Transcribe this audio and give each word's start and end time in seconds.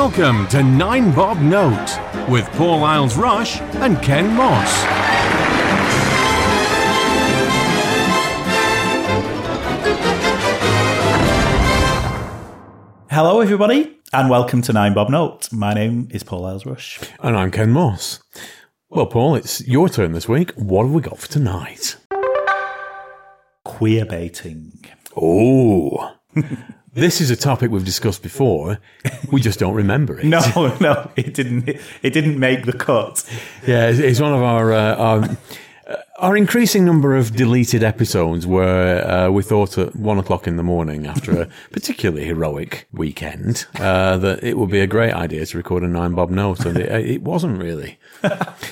Welcome 0.00 0.46
to 0.50 0.62
Nine 0.62 1.12
Bob 1.12 1.40
Note 1.40 1.98
with 2.28 2.46
Paul 2.52 2.84
Isles 2.84 3.16
Rush 3.16 3.60
and 3.60 4.00
Ken 4.00 4.32
Moss. 4.32 4.84
Hello, 13.10 13.40
everybody, 13.40 13.98
and 14.12 14.30
welcome 14.30 14.62
to 14.62 14.72
Nine 14.72 14.94
Bob 14.94 15.10
Note. 15.10 15.52
My 15.52 15.74
name 15.74 16.06
is 16.12 16.22
Paul 16.22 16.46
Isles 16.46 16.64
Rush. 16.64 17.00
And 17.18 17.36
I'm 17.36 17.50
Ken 17.50 17.72
Moss. 17.72 18.22
Well, 18.88 19.06
Paul, 19.06 19.34
it's 19.34 19.66
your 19.66 19.88
turn 19.88 20.12
this 20.12 20.28
week. 20.28 20.52
What 20.52 20.84
have 20.84 20.92
we 20.92 21.02
got 21.02 21.18
for 21.18 21.26
tonight? 21.26 21.96
Queer 23.64 24.04
baiting. 24.06 24.78
Oh, 25.16 26.17
this 26.92 27.20
is 27.20 27.30
a 27.30 27.36
topic 27.36 27.70
we've 27.70 27.84
discussed 27.84 28.22
before. 28.22 28.78
We 29.30 29.40
just 29.40 29.58
don't 29.58 29.74
remember 29.74 30.18
it. 30.18 30.24
No, 30.24 30.76
no, 30.80 31.10
it 31.16 31.34
didn't. 31.34 31.68
It 31.68 32.10
didn't 32.10 32.38
make 32.38 32.64
the 32.64 32.72
cut. 32.72 33.24
Yeah, 33.66 33.88
it's, 33.88 33.98
it's 33.98 34.20
one 34.20 34.32
of 34.32 34.42
our. 34.42 34.72
Uh, 34.72 34.94
our 34.96 35.38
uh, 35.88 35.96
our 36.18 36.36
increasing 36.36 36.84
number 36.84 37.16
of 37.16 37.34
deleted 37.34 37.82
episodes 37.82 38.46
where 38.46 39.10
uh, 39.10 39.30
we 39.30 39.42
thought 39.42 39.78
at 39.78 39.96
one 39.96 40.18
o'clock 40.18 40.46
in 40.46 40.58
the 40.58 40.62
morning 40.62 41.06
after 41.06 41.40
a 41.40 41.48
particularly 41.72 42.26
heroic 42.26 42.86
weekend 42.92 43.64
uh, 43.76 44.18
that 44.18 44.44
it 44.44 44.58
would 44.58 44.68
be 44.68 44.80
a 44.80 44.86
great 44.86 45.14
idea 45.14 45.46
to 45.46 45.56
record 45.56 45.82
a 45.82 45.88
nine 45.88 46.12
bob 46.12 46.28
note, 46.28 46.66
and 46.66 46.76
it, 46.76 46.90
it 47.06 47.22
wasn't 47.22 47.58
really. 47.58 47.98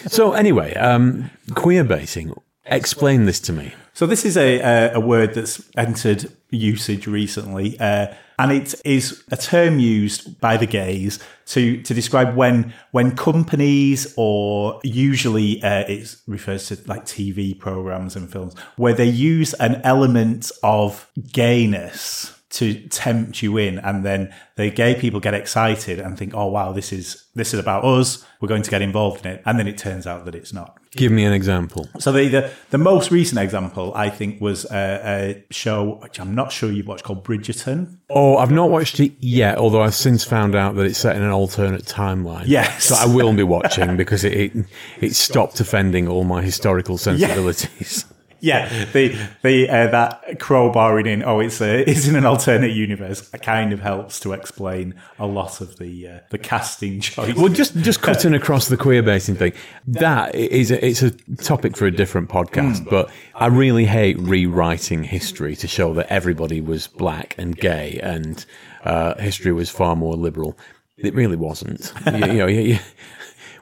so 0.07 0.35
anyway, 0.35 0.75
um, 0.75 1.31
queer 1.55 1.85
baiting. 1.85 2.35
Explain 2.67 3.25
this 3.25 3.41
to 3.41 3.53
me. 3.53 3.73
So 3.97 4.05
this 4.05 4.27
is 4.27 4.37
a 4.37 4.93
a, 4.93 5.01
word 5.01 5.33
that's 5.33 5.63
entered 5.75 6.31
usage 6.51 7.07
recently, 7.07 7.81
uh, 7.81 8.09
and 8.39 8.53
it 8.53 8.75
is 8.85 9.25
a 9.33 9.39
term 9.39 9.79
used 9.79 10.39
by 10.39 10.59
the 10.59 10.67
gays 10.67 11.19
to 11.47 11.81
to 11.81 11.95
describe 11.95 12.37
when 12.37 12.75
when 12.91 13.17
companies 13.17 14.13
or 14.19 14.81
usually 14.85 15.63
uh, 15.63 15.85
it 15.89 16.15
refers 16.27 16.67
to 16.67 16.79
like 16.85 17.07
TV 17.07 17.59
programs 17.59 18.17
and 18.17 18.31
films 18.31 18.55
where 18.77 18.93
they 18.93 19.09
use 19.09 19.55
an 19.55 19.81
element 19.83 20.53
of 20.63 21.11
gayness 21.33 22.36
to 22.57 22.75
tempt 22.89 23.43
you 23.43 23.57
in 23.59 23.79
and 23.81 24.05
then 24.05 24.33
the 24.57 24.71
gay 24.71 24.95
people 24.95 25.21
get 25.21 25.35
excited 25.35 25.99
and 26.01 26.17
think 26.19 26.33
oh 26.35 26.47
wow 26.47 26.73
this 26.73 26.91
is 26.93 27.25
this 27.35 27.53
is 27.53 27.61
about 27.61 27.85
us 27.85 28.25
we're 28.41 28.49
going 28.49 28.63
to 28.63 28.71
get 28.71 28.81
involved 28.81 29.25
in 29.27 29.33
it 29.33 29.43
and 29.45 29.59
then 29.59 29.69
it 29.69 29.77
turns 29.77 30.07
out 30.07 30.25
that 30.25 30.35
it's 30.35 30.53
not 30.53 30.79
Give 30.93 31.13
me 31.13 31.25
an 31.27 31.35
example. 31.35 31.87
so 31.99 32.11
the 32.13 32.29
the, 32.29 32.51
the 32.71 32.79
most 32.79 33.11
recent 33.11 33.39
example 33.39 33.93
i 33.95 34.09
think 34.09 34.41
was 34.41 34.65
a, 34.71 35.45
a 35.51 35.53
show 35.53 35.99
which 36.03 36.19
i'm 36.19 36.35
not 36.35 36.51
sure 36.51 36.73
you've 36.73 36.87
watched 36.89 37.05
called 37.05 37.25
bridgerton 37.25 37.99
Oh, 38.09 38.37
I've 38.37 38.53
not 38.53 38.71
watched 38.71 39.01
it 39.01 39.13
yet, 39.19 39.59
although 39.59 39.83
I've 39.83 39.95
since 39.95 40.23
found 40.23 40.55
out 40.55 40.77
that 40.77 40.83
it's 40.83 40.99
set 40.99 41.17
in 41.17 41.23
an 41.23 41.33
alternate 41.33 41.83
timeline. 41.87 42.45
Yes. 42.47 42.85
So 42.85 42.95
I 42.95 43.05
will 43.13 43.33
be 43.35 43.43
watching 43.43 43.97
because 44.03 44.23
it, 44.23 44.33
it, 44.33 44.67
it 45.01 45.15
stopped 45.17 45.59
offending 45.59 46.07
all 46.07 46.23
my 46.23 46.41
historical 46.41 46.99
sensibilities. 46.99 48.05
yeah 48.09 48.16
the 48.41 49.29
the 49.43 49.69
uh, 49.69 49.87
that 49.89 50.39
crowbarring 50.39 51.07
in 51.07 51.23
oh 51.25 51.41
it's 51.41 51.61
a, 51.61 51.81
it's 51.91 52.07
in 52.07 52.17
an 52.17 52.27
alternate 52.27 52.73
universe 52.73 53.29
kind 53.43 53.73
of 53.73 53.81
helps 53.81 54.21
to 54.21 54.33
explain 54.33 54.95
a 55.19 55.27
lot 55.27 55.61
of 55.61 55.79
the 55.79 56.09
uh, 56.09 56.21
the 56.31 56.39
casting 56.39 57.01
choice 57.01 57.35
Well, 57.35 57.49
just 57.49 57.77
just 57.79 58.03
cutting 58.09 58.35
across 58.35 58.69
the 58.69 58.77
queer 58.77 59.03
baiting 59.03 59.35
thing, 59.35 59.53
that 59.87 60.35
is 60.35 60.71
a, 60.71 60.85
it's 60.87 61.03
a 61.03 61.11
topic 61.43 61.77
for 61.77 61.87
a 61.87 61.91
different 61.91 62.29
podcast. 62.29 62.89
But 62.89 63.11
I 63.35 63.47
really 63.47 63.85
hate 63.87 64.19
rewriting 64.19 65.03
history 65.05 65.57
to 65.57 65.67
show 65.69 65.93
that 65.95 66.07
everybody 66.09 66.61
was 66.61 66.87
black 66.87 67.35
and 67.39 67.57
gay 67.57 67.99
and 68.03 68.45
uh, 68.85 69.15
history 69.19 69.53
was 69.53 69.71
far 69.71 69.97
more 69.97 70.15
liberal. 70.15 70.59
It 70.99 71.15
really 71.15 71.37
wasn't. 71.37 71.93
you, 72.07 72.13
you 72.19 72.33
know, 72.35 72.47
you, 72.47 72.61
you- 72.61 72.79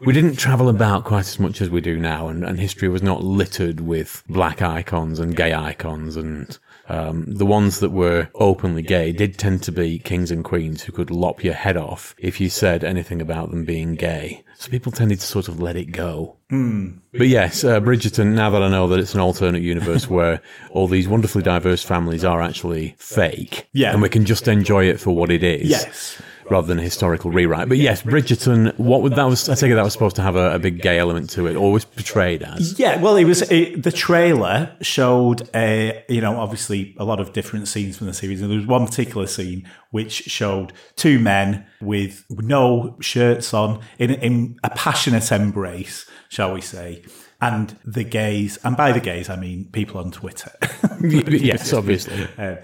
we 0.05 0.13
didn't 0.13 0.37
travel 0.37 0.69
about 0.69 1.05
quite 1.05 1.21
as 1.27 1.39
much 1.41 1.61
as 1.61 1.71
we 1.71 1.81
do 1.81 1.97
now, 1.99 2.29
and, 2.29 2.45
and 2.45 2.59
history 2.61 2.89
was 2.89 3.03
not 3.03 3.23
littered 3.23 3.81
with 3.81 4.23
black 4.29 4.63
icons 4.63 5.19
and 5.19 5.37
gay 5.37 5.53
icons 5.55 6.17
and. 6.17 6.59
Um, 6.87 7.25
the 7.27 7.47
ones 7.47 7.81
that 7.81 7.93
were 7.93 8.29
openly 8.35 8.83
gay 8.83 9.11
did 9.11 9.39
tend 9.39 9.63
to 9.63 9.73
be 9.73 9.99
kings 9.99 10.31
and 10.31 10.45
queens 10.45 10.83
who 10.83 10.93
could 10.93 11.11
lop 11.11 11.43
your 11.43 11.55
head 11.55 11.79
off 11.79 12.15
if 12.19 12.43
you 12.43 12.51
said 12.51 12.85
anything 12.85 13.23
about 13.23 13.51
them 13.51 13.65
being 13.65 13.95
gay. 13.95 14.45
So 14.59 14.71
people 14.71 14.93
tended 14.93 15.19
to 15.21 15.27
sort 15.27 15.49
of 15.49 15.59
let 15.63 15.77
it 15.77 15.93
go. 15.93 16.37
But 16.51 17.29
yes, 17.29 17.65
uh, 17.65 17.81
Bridgerton, 17.81 18.35
now 18.35 18.51
that 18.51 18.63
I 18.63 18.69
know 18.69 18.87
that 18.89 19.01
it's 19.01 19.15
an 19.15 19.21
alternate 19.21 19.63
universe 19.63 20.11
where 20.11 20.43
all 20.73 20.87
these 20.87 21.09
wonderfully 21.09 21.43
diverse 21.43 21.83
families 21.83 22.23
are 22.23 22.43
actually 22.43 22.97
fake, 22.99 23.67
Yeah. 23.73 23.93
and 23.95 24.03
we 24.03 24.11
can 24.11 24.27
just 24.27 24.47
enjoy 24.47 24.85
it 24.85 25.01
for 25.01 25.13
what 25.17 25.31
it 25.31 25.43
is, 25.43 25.67
Yes. 25.71 26.21
Rather 26.51 26.67
than 26.67 26.79
a 26.79 26.83
historical 26.83 27.31
rewrite. 27.31 27.69
But 27.69 27.79
yes, 27.79 28.03
Bridgerton, 28.03 28.79
what 28.79 29.03
would 29.03 29.15
that 29.15 29.25
was? 29.25 29.49
I 29.49 29.55
take 29.55 29.71
it 29.71 29.75
that 29.75 29.85
was 29.85 29.93
supposed 29.93 30.17
to 30.17 30.23
have 30.23 30.37
a, 30.37 30.55
a 30.55 30.59
big 30.59 30.83
gay 30.83 30.99
element 30.99 31.31
to 31.31 31.47
it, 31.47 31.57
or 31.57 31.73
was 31.73 31.85
portrayed 31.85 32.43
as. 32.43 32.79
Yeah, 32.79 33.01
well, 33.01 33.17
it 33.17 33.25
was 33.25 33.43
it, 33.51 33.83
the 33.83 33.93
trailer 33.93 34.77
showed 34.81 35.49
a 35.55 36.05
you 36.09 36.21
know 36.21 36.39
obviously 36.39 36.95
a 36.99 37.05
lot 37.05 37.21
of 37.21 37.33
different 37.33 37.69
scenes 37.69 37.97
from 37.97 38.07
the 38.07 38.15
series, 38.15 38.41
and 38.41 38.51
there 38.51 38.59
was 38.59 38.67
one 38.67 38.87
particular 38.87 39.27
scene 39.27 39.69
which 39.91 40.13
showed 40.13 40.73
two 40.97 41.19
men 41.19 41.67
with 41.81 42.25
no 42.31 42.97
shirts 43.01 43.55
on 43.55 43.81
in 43.99 44.11
in 44.11 44.59
a 44.65 44.71
passionate 44.71 45.31
embrace, 45.33 46.09
shall 46.29 46.53
we 46.53 46.61
say. 46.61 47.03
And 47.41 47.79
the 47.85 48.05
gays, 48.05 48.59
and 48.65 48.75
by 48.75 48.93
the 48.93 49.01
gays 49.01 49.29
I 49.29 49.37
mean 49.37 49.67
people 49.67 50.01
on 50.01 50.11
Twitter, 50.11 50.53
yes, 51.03 51.73
obviously. 51.75 52.27
uh, 52.39 52.57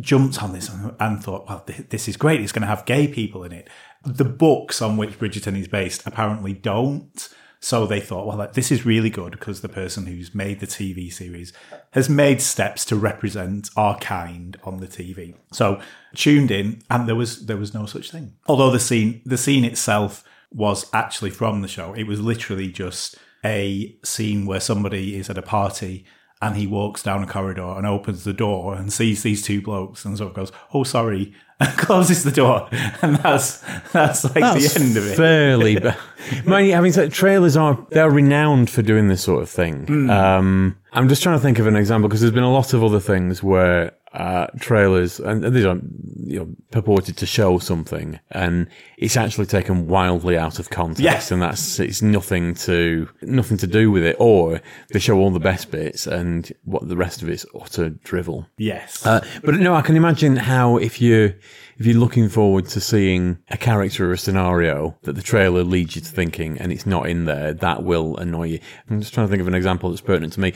jumped 0.00 0.42
on 0.42 0.52
this 0.52 0.70
and, 1.00 1.22
thought, 1.22 1.48
well, 1.48 1.64
this 1.88 2.08
is 2.08 2.16
great. 2.16 2.40
It's 2.40 2.52
going 2.52 2.62
to 2.62 2.68
have 2.68 2.84
gay 2.86 3.08
people 3.08 3.44
in 3.44 3.52
it. 3.52 3.68
The 4.04 4.24
books 4.24 4.82
on 4.82 4.96
which 4.96 5.18
Bridgerton 5.18 5.58
is 5.58 5.68
based 5.68 6.06
apparently 6.06 6.52
don't. 6.52 7.28
So 7.60 7.86
they 7.86 8.00
thought, 8.00 8.26
well, 8.26 8.50
this 8.52 8.72
is 8.72 8.84
really 8.84 9.08
good 9.08 9.32
because 9.32 9.60
the 9.60 9.68
person 9.68 10.06
who's 10.06 10.34
made 10.34 10.58
the 10.58 10.66
TV 10.66 11.12
series 11.12 11.52
has 11.92 12.08
made 12.08 12.42
steps 12.42 12.84
to 12.86 12.96
represent 12.96 13.70
our 13.76 13.96
kind 14.00 14.58
on 14.64 14.78
the 14.78 14.88
TV. 14.88 15.36
So 15.52 15.80
tuned 16.12 16.50
in, 16.50 16.82
and 16.90 17.08
there 17.08 17.14
was 17.14 17.46
there 17.46 17.56
was 17.56 17.72
no 17.72 17.86
such 17.86 18.10
thing. 18.10 18.34
Although 18.48 18.72
the 18.72 18.80
scene 18.80 19.22
the 19.24 19.38
scene 19.38 19.64
itself 19.64 20.24
was 20.50 20.86
actually 20.92 21.30
from 21.30 21.62
the 21.62 21.68
show. 21.68 21.94
It 21.94 22.08
was 22.08 22.20
literally 22.20 22.68
just 22.70 23.16
a 23.44 23.96
scene 24.04 24.46
where 24.46 24.60
somebody 24.60 25.16
is 25.16 25.30
at 25.30 25.38
a 25.38 25.42
party 25.42 26.04
and 26.42 26.56
he 26.56 26.66
walks 26.66 27.02
down 27.04 27.22
a 27.22 27.26
corridor 27.26 27.74
and 27.78 27.86
opens 27.86 28.24
the 28.24 28.32
door 28.32 28.74
and 28.74 28.92
sees 28.92 29.22
these 29.22 29.42
two 29.42 29.62
blokes 29.62 30.04
and 30.04 30.18
sort 30.18 30.30
of 30.30 30.36
goes, 30.36 30.52
"Oh, 30.74 30.82
sorry," 30.82 31.32
and 31.60 31.78
closes 31.78 32.24
the 32.24 32.32
door, 32.32 32.68
and 33.00 33.16
that's 33.16 33.62
that's 33.92 34.24
like 34.24 34.34
That's 34.34 34.74
the 34.74 34.80
end 34.80 34.96
of 34.96 35.06
it. 35.06 35.16
Fairly, 35.16 35.78
mind 36.44 36.66
you, 36.66 36.74
having 36.74 36.92
said 36.92 37.12
trailers 37.12 37.56
are 37.56 37.78
they're 37.90 38.10
renowned 38.10 38.68
for 38.68 38.82
doing 38.82 39.06
this 39.08 39.22
sort 39.22 39.42
of 39.42 39.48
thing. 39.48 39.86
Hmm. 39.86 40.10
Um, 40.10 40.78
I'm 40.92 41.08
just 41.08 41.22
trying 41.22 41.36
to 41.38 41.42
think 41.42 41.60
of 41.60 41.66
an 41.68 41.76
example 41.76 42.08
because 42.08 42.20
there's 42.20 42.34
been 42.34 42.42
a 42.42 42.52
lot 42.52 42.74
of 42.74 42.82
other 42.82 43.00
things 43.00 43.42
where 43.42 43.96
uh, 44.14 44.46
trailers 44.60 45.18
and 45.20 45.42
these 45.54 45.64
are 45.64 45.78
you 46.24 46.38
know 46.38 46.48
purported 46.70 47.16
to 47.16 47.24
show 47.26 47.58
something 47.58 48.20
and 48.30 48.66
it's 48.98 49.16
actually 49.16 49.46
taken 49.46 49.86
wildly 49.88 50.36
out 50.36 50.58
of 50.58 50.68
context 50.68 51.00
Yeah. 51.02 51.34
and 51.34 51.42
that's 51.42 51.80
it's 51.80 52.02
nothing 52.02 52.54
to 52.66 53.08
nothing 53.22 53.56
to 53.58 53.66
do 53.66 53.90
with 53.90 54.04
it 54.04 54.16
or 54.18 54.60
they 54.90 54.98
show 54.98 55.18
all 55.18 55.30
the 55.30 55.40
best 55.40 55.70
bits 55.70 56.06
and 56.06 56.52
what 56.64 56.86
the 56.88 56.96
rest 56.96 57.22
of 57.22 57.28
it's 57.30 57.46
utter 57.58 57.88
drivel. 57.90 58.46
Yes, 58.58 59.04
Uh, 59.06 59.24
but 59.42 59.54
no, 59.54 59.74
I 59.74 59.80
can 59.82 59.96
imagine 59.96 60.36
how 60.36 60.76
if 60.76 61.00
you 61.00 61.34
if 61.78 61.86
you're 61.86 61.96
looking 61.98 62.28
forward 62.28 62.66
to 62.66 62.80
seeing 62.80 63.38
a 63.50 63.56
character 63.56 64.08
or 64.08 64.12
a 64.12 64.18
scenario 64.18 64.94
that 65.02 65.14
the 65.14 65.22
trailer 65.22 65.64
leads 65.64 65.96
you 65.96 66.02
to 66.02 66.08
thinking 66.08 66.58
and 66.58 66.70
it's 66.70 66.86
not 66.86 67.08
in 67.08 67.24
there, 67.24 67.54
that 67.54 67.82
will 67.82 68.16
annoy 68.18 68.44
you. 68.48 68.58
I'm 68.90 69.00
just 69.00 69.14
trying 69.14 69.26
to 69.26 69.30
think 69.30 69.40
of 69.40 69.48
an 69.48 69.54
example 69.54 69.88
that's 69.88 70.02
pertinent 70.02 70.34
to 70.34 70.40
me. 70.40 70.52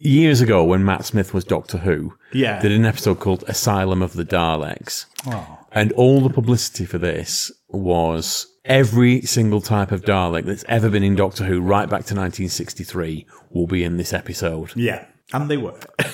Years 0.00 0.40
ago, 0.40 0.64
when 0.64 0.84
Matt 0.84 1.04
Smith 1.04 1.32
was 1.32 1.44
Doctor 1.44 1.78
Who, 1.78 2.14
Yeah. 2.32 2.60
did 2.60 2.72
an 2.72 2.84
episode 2.84 3.20
called 3.20 3.44
Asylum 3.48 4.02
of 4.02 4.14
the 4.14 4.24
Daleks, 4.24 5.06
oh. 5.26 5.58
and 5.72 5.92
all 5.92 6.20
the 6.20 6.30
publicity 6.30 6.84
for 6.84 6.98
this 6.98 7.50
was 7.68 8.46
every 8.64 9.22
single 9.22 9.60
type 9.60 9.92
of 9.92 10.02
Dalek 10.02 10.44
that's 10.44 10.64
ever 10.68 10.90
been 10.90 11.04
in 11.04 11.14
Doctor 11.14 11.44
Who, 11.44 11.60
right 11.60 11.88
back 11.88 12.04
to 12.06 12.14
1963, 12.14 13.26
will 13.50 13.66
be 13.66 13.84
in 13.84 13.96
this 13.96 14.12
episode. 14.12 14.72
yeah, 14.74 15.06
and 15.32 15.50
they 15.50 15.56
were. 15.56 15.78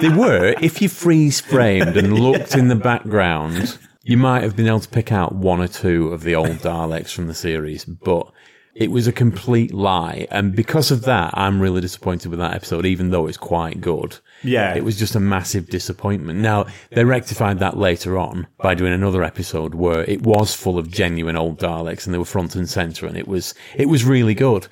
They 0.00 0.08
were, 0.08 0.54
if 0.62 0.80
you 0.80 0.88
freeze 0.88 1.42
framed 1.42 1.98
and 1.98 2.18
looked 2.18 2.54
in 2.56 2.68
the 2.68 2.74
background, 2.74 3.76
you 4.02 4.16
might 4.16 4.42
have 4.42 4.56
been 4.56 4.66
able 4.66 4.80
to 4.80 4.88
pick 4.88 5.12
out 5.12 5.34
one 5.34 5.60
or 5.60 5.68
two 5.68 6.08
of 6.08 6.22
the 6.22 6.34
old 6.34 6.48
Daleks 6.60 7.12
from 7.12 7.26
the 7.26 7.34
series, 7.34 7.84
but 7.84 8.32
it 8.74 8.90
was 8.90 9.06
a 9.06 9.12
complete 9.12 9.72
lie. 9.72 10.26
And 10.30 10.54
because 10.54 10.90
of 10.90 11.02
that, 11.02 11.32
I'm 11.36 11.60
really 11.60 11.80
disappointed 11.80 12.28
with 12.28 12.40
that 12.40 12.54
episode, 12.54 12.84
even 12.84 13.10
though 13.10 13.26
it's 13.26 13.36
quite 13.36 13.80
good. 13.80 14.16
Yeah. 14.42 14.74
It 14.74 14.84
was 14.84 14.98
just 14.98 15.14
a 15.14 15.20
massive 15.20 15.68
disappointment. 15.68 16.40
Now, 16.40 16.66
they 16.90 17.04
rectified 17.04 17.60
that 17.60 17.76
later 17.76 18.18
on 18.18 18.46
by 18.58 18.74
doing 18.74 18.92
another 18.92 19.22
episode 19.22 19.74
where 19.74 20.02
it 20.04 20.22
was 20.22 20.54
full 20.54 20.78
of 20.78 20.90
genuine 20.90 21.36
old 21.36 21.58
Daleks 21.58 22.06
and 22.06 22.14
they 22.14 22.18
were 22.18 22.24
front 22.24 22.56
and 22.56 22.68
center 22.68 23.06
and 23.06 23.16
it 23.16 23.28
was, 23.28 23.54
it 23.76 23.88
was 23.88 24.04
really 24.04 24.34
good. 24.34 24.66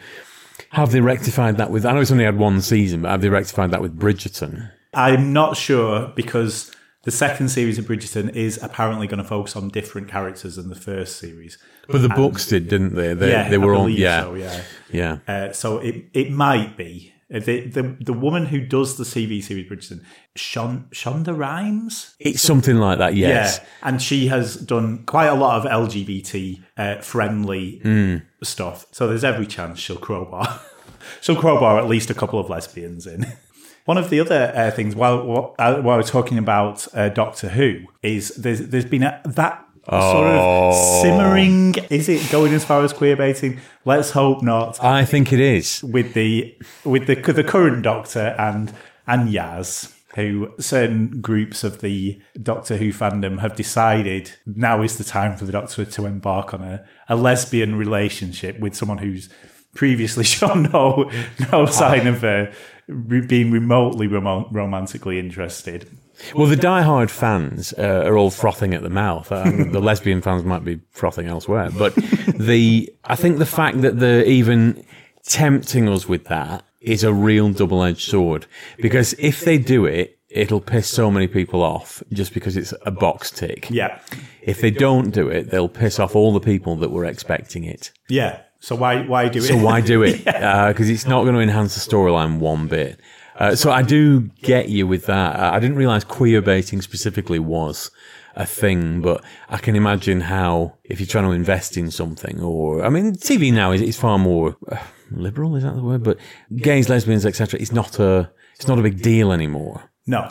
Have 0.70 0.90
they 0.90 1.00
rectified 1.00 1.56
that 1.58 1.70
with, 1.70 1.86
I 1.86 1.92
know 1.92 2.00
it's 2.00 2.10
only 2.10 2.24
had 2.24 2.38
one 2.38 2.60
season, 2.60 3.02
but 3.02 3.10
have 3.10 3.20
they 3.20 3.28
rectified 3.28 3.70
that 3.70 3.82
with 3.82 3.98
Bridgerton? 3.98 4.70
I'm 4.94 5.32
not 5.32 5.56
sure 5.56 6.12
because 6.16 6.70
The 7.04 7.10
second 7.10 7.48
series 7.48 7.78
of 7.78 7.86
Bridgerton 7.86 8.34
is 8.34 8.62
apparently 8.62 9.06
going 9.08 9.22
to 9.22 9.28
focus 9.28 9.56
on 9.56 9.68
different 9.70 10.08
characters 10.08 10.54
than 10.56 10.68
the 10.68 10.76
first 10.76 11.16
series. 11.18 11.58
But 11.88 12.02
the 12.02 12.08
books 12.08 12.46
did, 12.46 12.68
didn't 12.68 12.94
they? 12.94 13.12
They, 13.14 13.30
yeah, 13.30 13.48
they 13.48 13.58
were 13.58 13.74
all 13.74 13.88
yeah, 13.88 14.22
so, 14.22 14.34
yeah. 14.34 14.62
yeah. 14.92 15.18
Uh, 15.26 15.52
so 15.52 15.78
it 15.78 16.04
it 16.14 16.30
might 16.30 16.76
be 16.76 17.12
Uh, 17.34 17.40
the 17.40 17.66
the 17.66 17.82
the 18.00 18.12
woman 18.12 18.46
who 18.46 18.60
does 18.60 18.96
the 18.98 19.04
TV 19.04 19.42
series 19.42 19.68
Bridgerton, 19.68 20.00
Shon, 20.36 20.86
Shonda 20.92 21.36
Rhimes. 21.36 22.14
It's 22.20 22.40
something 22.42 22.76
like 22.76 22.98
that. 22.98 23.14
Yes. 23.16 23.58
Yeah, 23.58 23.66
and 23.88 24.00
she 24.02 24.28
has 24.28 24.54
done 24.56 25.04
quite 25.04 25.26
a 25.26 25.34
lot 25.34 25.54
of 25.58 25.88
LGBT 25.88 26.62
uh, 26.76 26.96
friendly 27.00 27.80
Hmm. 27.82 28.16
stuff. 28.44 28.86
So 28.92 29.08
there's 29.08 29.24
every 29.24 29.46
chance 29.46 29.80
she'll 29.80 29.96
crowbar, 29.96 30.60
she'll 31.20 31.34
crowbar 31.40 31.78
at 31.78 31.88
least 31.88 32.10
a 32.10 32.14
couple 32.14 32.38
of 32.38 32.48
lesbians 32.48 33.06
in. 33.08 33.26
One 33.84 33.98
of 33.98 34.10
the 34.10 34.20
other 34.20 34.52
uh, 34.54 34.70
things 34.70 34.94
while 34.94 35.26
while 35.26 35.54
uh, 35.58 35.76
while 35.82 35.96
we're 35.96 36.02
talking 36.04 36.38
about 36.38 36.86
uh, 36.94 37.08
Doctor 37.08 37.48
Who 37.48 37.80
is 38.02 38.28
there's 38.36 38.68
there's 38.68 38.84
been 38.84 39.02
a, 39.02 39.20
that 39.24 39.64
sort 39.88 40.26
Oh. 40.28 40.68
of 40.68 41.02
simmering. 41.02 41.74
Is 41.90 42.08
it 42.08 42.30
going 42.30 42.52
as 42.54 42.64
far 42.64 42.84
as 42.84 42.92
queer 42.92 43.16
baiting? 43.16 43.58
Let's 43.84 44.10
hope 44.10 44.40
not. 44.42 44.82
I 44.82 45.04
think 45.04 45.32
it 45.32 45.40
is. 45.40 45.82
With 45.82 46.14
the 46.14 46.56
with 46.84 47.06
the 47.06 47.16
the 47.32 47.42
current 47.44 47.82
Doctor 47.82 48.36
and 48.38 48.72
and 49.08 49.28
Yaz, 49.28 49.92
who 50.14 50.52
certain 50.60 51.20
groups 51.20 51.64
of 51.64 51.80
the 51.80 52.20
Doctor 52.40 52.76
Who 52.76 52.92
fandom 52.92 53.40
have 53.40 53.56
decided 53.56 54.30
now 54.46 54.82
is 54.82 54.96
the 54.98 55.04
time 55.04 55.36
for 55.36 55.44
the 55.44 55.52
Doctor 55.52 55.84
to 55.84 56.06
embark 56.06 56.54
on 56.54 56.62
a, 56.62 56.84
a 57.08 57.16
lesbian 57.16 57.74
relationship 57.74 58.60
with 58.60 58.76
someone 58.76 58.98
who's 58.98 59.28
previously 59.74 60.22
shown 60.36 60.64
no 60.64 61.10
no 61.50 61.66
sign 61.66 62.06
of 62.06 62.22
uh, 62.22 62.46
re- 62.88 63.26
being 63.26 63.50
remotely 63.50 64.08
romo- 64.08 64.48
romantically 64.52 65.18
interested. 65.18 65.88
Well, 66.34 66.46
the 66.46 66.56
die-hard 66.56 67.10
fans 67.10 67.72
uh, 67.78 68.04
are 68.06 68.16
all 68.16 68.30
frothing 68.30 68.74
at 68.74 68.82
the 68.82 68.90
mouth. 68.90 69.32
Um, 69.32 69.72
the 69.72 69.80
lesbian 69.80 70.20
fans 70.20 70.44
might 70.44 70.62
be 70.64 70.80
frothing 70.90 71.26
elsewhere, 71.26 71.70
but 71.76 71.94
the 72.36 72.92
I 73.04 73.16
think 73.16 73.38
the 73.38 73.46
fact 73.46 73.80
that 73.80 73.98
they're 73.98 74.24
even 74.24 74.84
tempting 75.24 75.88
us 75.88 76.06
with 76.08 76.24
that 76.26 76.64
is 76.80 77.02
a 77.04 77.12
real 77.12 77.50
double-edged 77.50 78.00
sword. 78.08 78.46
Because 78.78 79.14
if 79.18 79.40
they 79.44 79.56
do 79.58 79.84
it, 79.86 80.18
it'll 80.28 80.60
piss 80.60 80.88
so 80.88 81.10
many 81.10 81.26
people 81.26 81.62
off 81.62 82.02
just 82.12 82.34
because 82.34 82.56
it's 82.56 82.74
a 82.84 82.90
box 82.90 83.30
tick. 83.30 83.68
Yeah, 83.70 84.00
If 84.42 84.60
they 84.60 84.70
don't 84.70 85.10
do 85.10 85.28
it, 85.28 85.50
they'll 85.50 85.68
piss 85.68 85.98
off 86.00 86.14
all 86.16 86.32
the 86.32 86.40
people 86.40 86.76
that 86.76 86.90
were 86.90 87.04
expecting 87.04 87.64
it. 87.64 87.90
yeah. 88.08 88.40
So 88.62 88.76
why 88.76 89.02
why 89.06 89.28
do 89.28 89.40
it? 89.40 89.48
So 89.48 89.56
why 89.56 89.80
do 89.80 90.02
it? 90.04 90.24
Because 90.72 90.88
it's 90.88 91.04
not 91.06 91.24
going 91.24 91.34
to 91.34 91.40
enhance 91.40 91.74
the 91.74 91.80
storyline 91.90 92.38
one 92.38 92.68
bit. 92.68 93.00
Uh, 93.36 93.56
so 93.56 93.72
I 93.72 93.82
do 93.82 94.20
get 94.42 94.68
you 94.68 94.86
with 94.86 95.06
that. 95.06 95.34
Uh, 95.36 95.50
I 95.52 95.58
didn't 95.58 95.76
realize 95.76 96.04
queer 96.04 96.40
baiting 96.40 96.80
specifically 96.80 97.40
was 97.40 97.90
a 98.36 98.46
thing, 98.46 99.00
but 99.00 99.24
I 99.48 99.58
can 99.58 99.74
imagine 99.74 100.20
how 100.20 100.74
if 100.84 101.00
you're 101.00 101.08
trying 101.08 101.24
to 101.24 101.32
invest 101.32 101.76
in 101.76 101.90
something, 101.90 102.40
or 102.40 102.84
I 102.84 102.88
mean, 102.88 103.14
TV 103.16 103.52
now 103.52 103.72
is, 103.72 103.82
is 103.82 103.98
far 103.98 104.16
more 104.18 104.56
uh, 104.70 104.78
liberal. 105.10 105.56
Is 105.56 105.64
that 105.64 105.74
the 105.74 105.82
word? 105.82 106.04
But 106.04 106.18
gays, 106.54 106.88
lesbians, 106.88 107.26
etc. 107.26 107.58
It's 107.60 107.72
not 107.72 107.98
a 107.98 108.30
it's 108.54 108.68
not 108.68 108.78
a 108.78 108.82
big 108.82 109.02
deal 109.02 109.32
anymore. 109.32 109.90
no. 110.06 110.30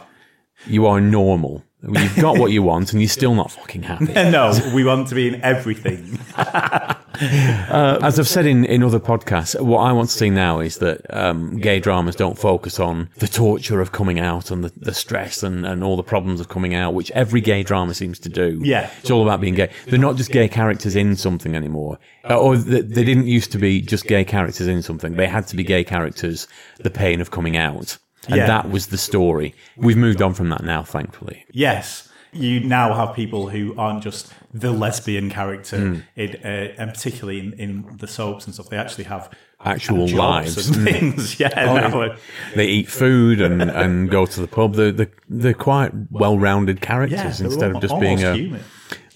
You 0.68 0.86
are 0.86 1.02
normal. 1.02 1.64
You've 1.82 2.18
got 2.18 2.38
what 2.38 2.52
you 2.52 2.62
want, 2.62 2.94
and 2.94 3.02
you're 3.02 3.10
still 3.10 3.34
not 3.34 3.50
fucking 3.52 3.82
happy. 3.82 4.14
No, 4.14 4.54
we 4.76 4.84
want 4.84 5.08
to 5.08 5.16
be 5.16 5.28
in 5.28 5.42
everything. 5.42 6.20
As 7.20 8.20
I've 8.20 8.28
said 8.28 8.46
in, 8.46 8.66
in 8.66 8.84
other 8.84 9.00
podcasts, 9.00 9.60
what 9.60 9.80
I 9.80 9.92
want 9.92 10.10
to 10.10 10.16
see 10.16 10.30
now 10.30 10.60
is 10.60 10.78
that 10.80 11.02
um, 11.16 11.58
gay 11.58 11.80
dramas 11.80 12.16
don't 12.16 12.38
focus 12.38 12.80
on 12.80 13.10
the 13.18 13.28
torture 13.28 13.82
of 13.82 13.92
coming 13.92 14.20
out 14.20 14.52
and 14.52 14.64
the, 14.64 14.72
the 14.78 14.94
stress 14.94 15.44
and, 15.44 15.66
and 15.66 15.84
all 15.84 15.98
the 15.98 16.04
problems 16.04 16.40
of 16.40 16.50
coming 16.50 16.74
out, 16.74 16.94
which 16.94 17.12
every 17.12 17.42
gay 17.42 17.64
drama 17.64 17.94
seems 17.94 18.20
to 18.20 18.30
do. 18.30 18.60
Yeah. 18.64 18.90
It's 19.00 19.12
all 19.12 19.24
about 19.24 19.42
being 19.42 19.56
gay. 19.56 19.72
They're 19.88 20.00
not 20.00 20.16
just 20.16 20.32
gay 20.32 20.48
characters 20.48 20.96
in 20.96 21.16
something 21.16 21.56
anymore. 21.56 22.00
Uh, 22.30 22.38
or 22.40 22.56
th- 22.56 22.86
they 22.86 23.04
didn't 23.04 23.28
used 23.28 23.52
to 23.52 23.58
be 23.58 23.82
just 23.82 24.06
gay 24.06 24.24
characters 24.24 24.68
in 24.68 24.82
something. 24.82 25.14
They 25.16 25.28
had 25.28 25.48
to 25.48 25.56
be 25.56 25.64
gay 25.64 25.84
characters, 25.84 26.48
the 26.80 26.92
pain 26.92 27.22
of 27.22 27.32
coming 27.32 27.58
out. 27.58 27.98
And 28.28 28.38
Yeah. 28.38 28.48
that 28.48 28.70
was 28.70 28.88
the 28.88 28.98
story. 28.98 29.56
We've 29.78 29.98
moved 29.98 30.22
on 30.22 30.34
from 30.36 30.50
that 30.50 30.64
now, 30.64 30.84
thankfully. 30.84 31.44
Yes, 31.52 32.08
you 32.34 32.62
now 32.62 32.94
have 32.94 33.16
people 33.16 33.50
who 33.50 33.76
aren't 33.78 34.04
just 34.04 34.32
the 34.54 34.72
lesbian 34.72 35.30
character, 35.30 36.04
in, 36.16 36.36
uh, 36.44 36.48
and 36.78 36.94
particularly 36.94 37.40
in, 37.40 37.54
in 37.54 37.98
the 37.98 38.08
soaps 38.08 38.46
and 38.46 38.54
stuff. 38.54 38.70
They 38.70 38.78
actually 38.78 39.06
have 39.06 39.30
Actual 39.64 40.08
lives. 40.08 40.68
and 40.70 40.88
things. 40.88 41.40
Yeah, 41.40 41.50
uh, 41.50 42.18
They 42.56 42.68
eat 42.68 42.90
food 42.90 43.42
and, 43.42 43.62
and 43.62 44.10
go 44.10 44.26
to 44.26 44.42
the 44.42 44.48
pub. 44.48 44.76
They're, 44.76 44.92
they're, 44.92 45.12
they're 45.30 45.54
quite 45.54 45.92
well-rounded 46.10 46.82
characters 46.82 47.40
yeah, 47.40 47.46
instead 47.46 47.76
of 47.76 47.82
just 47.82 48.00
being 48.00 48.24
a, 48.24 48.34
human. 48.36 48.62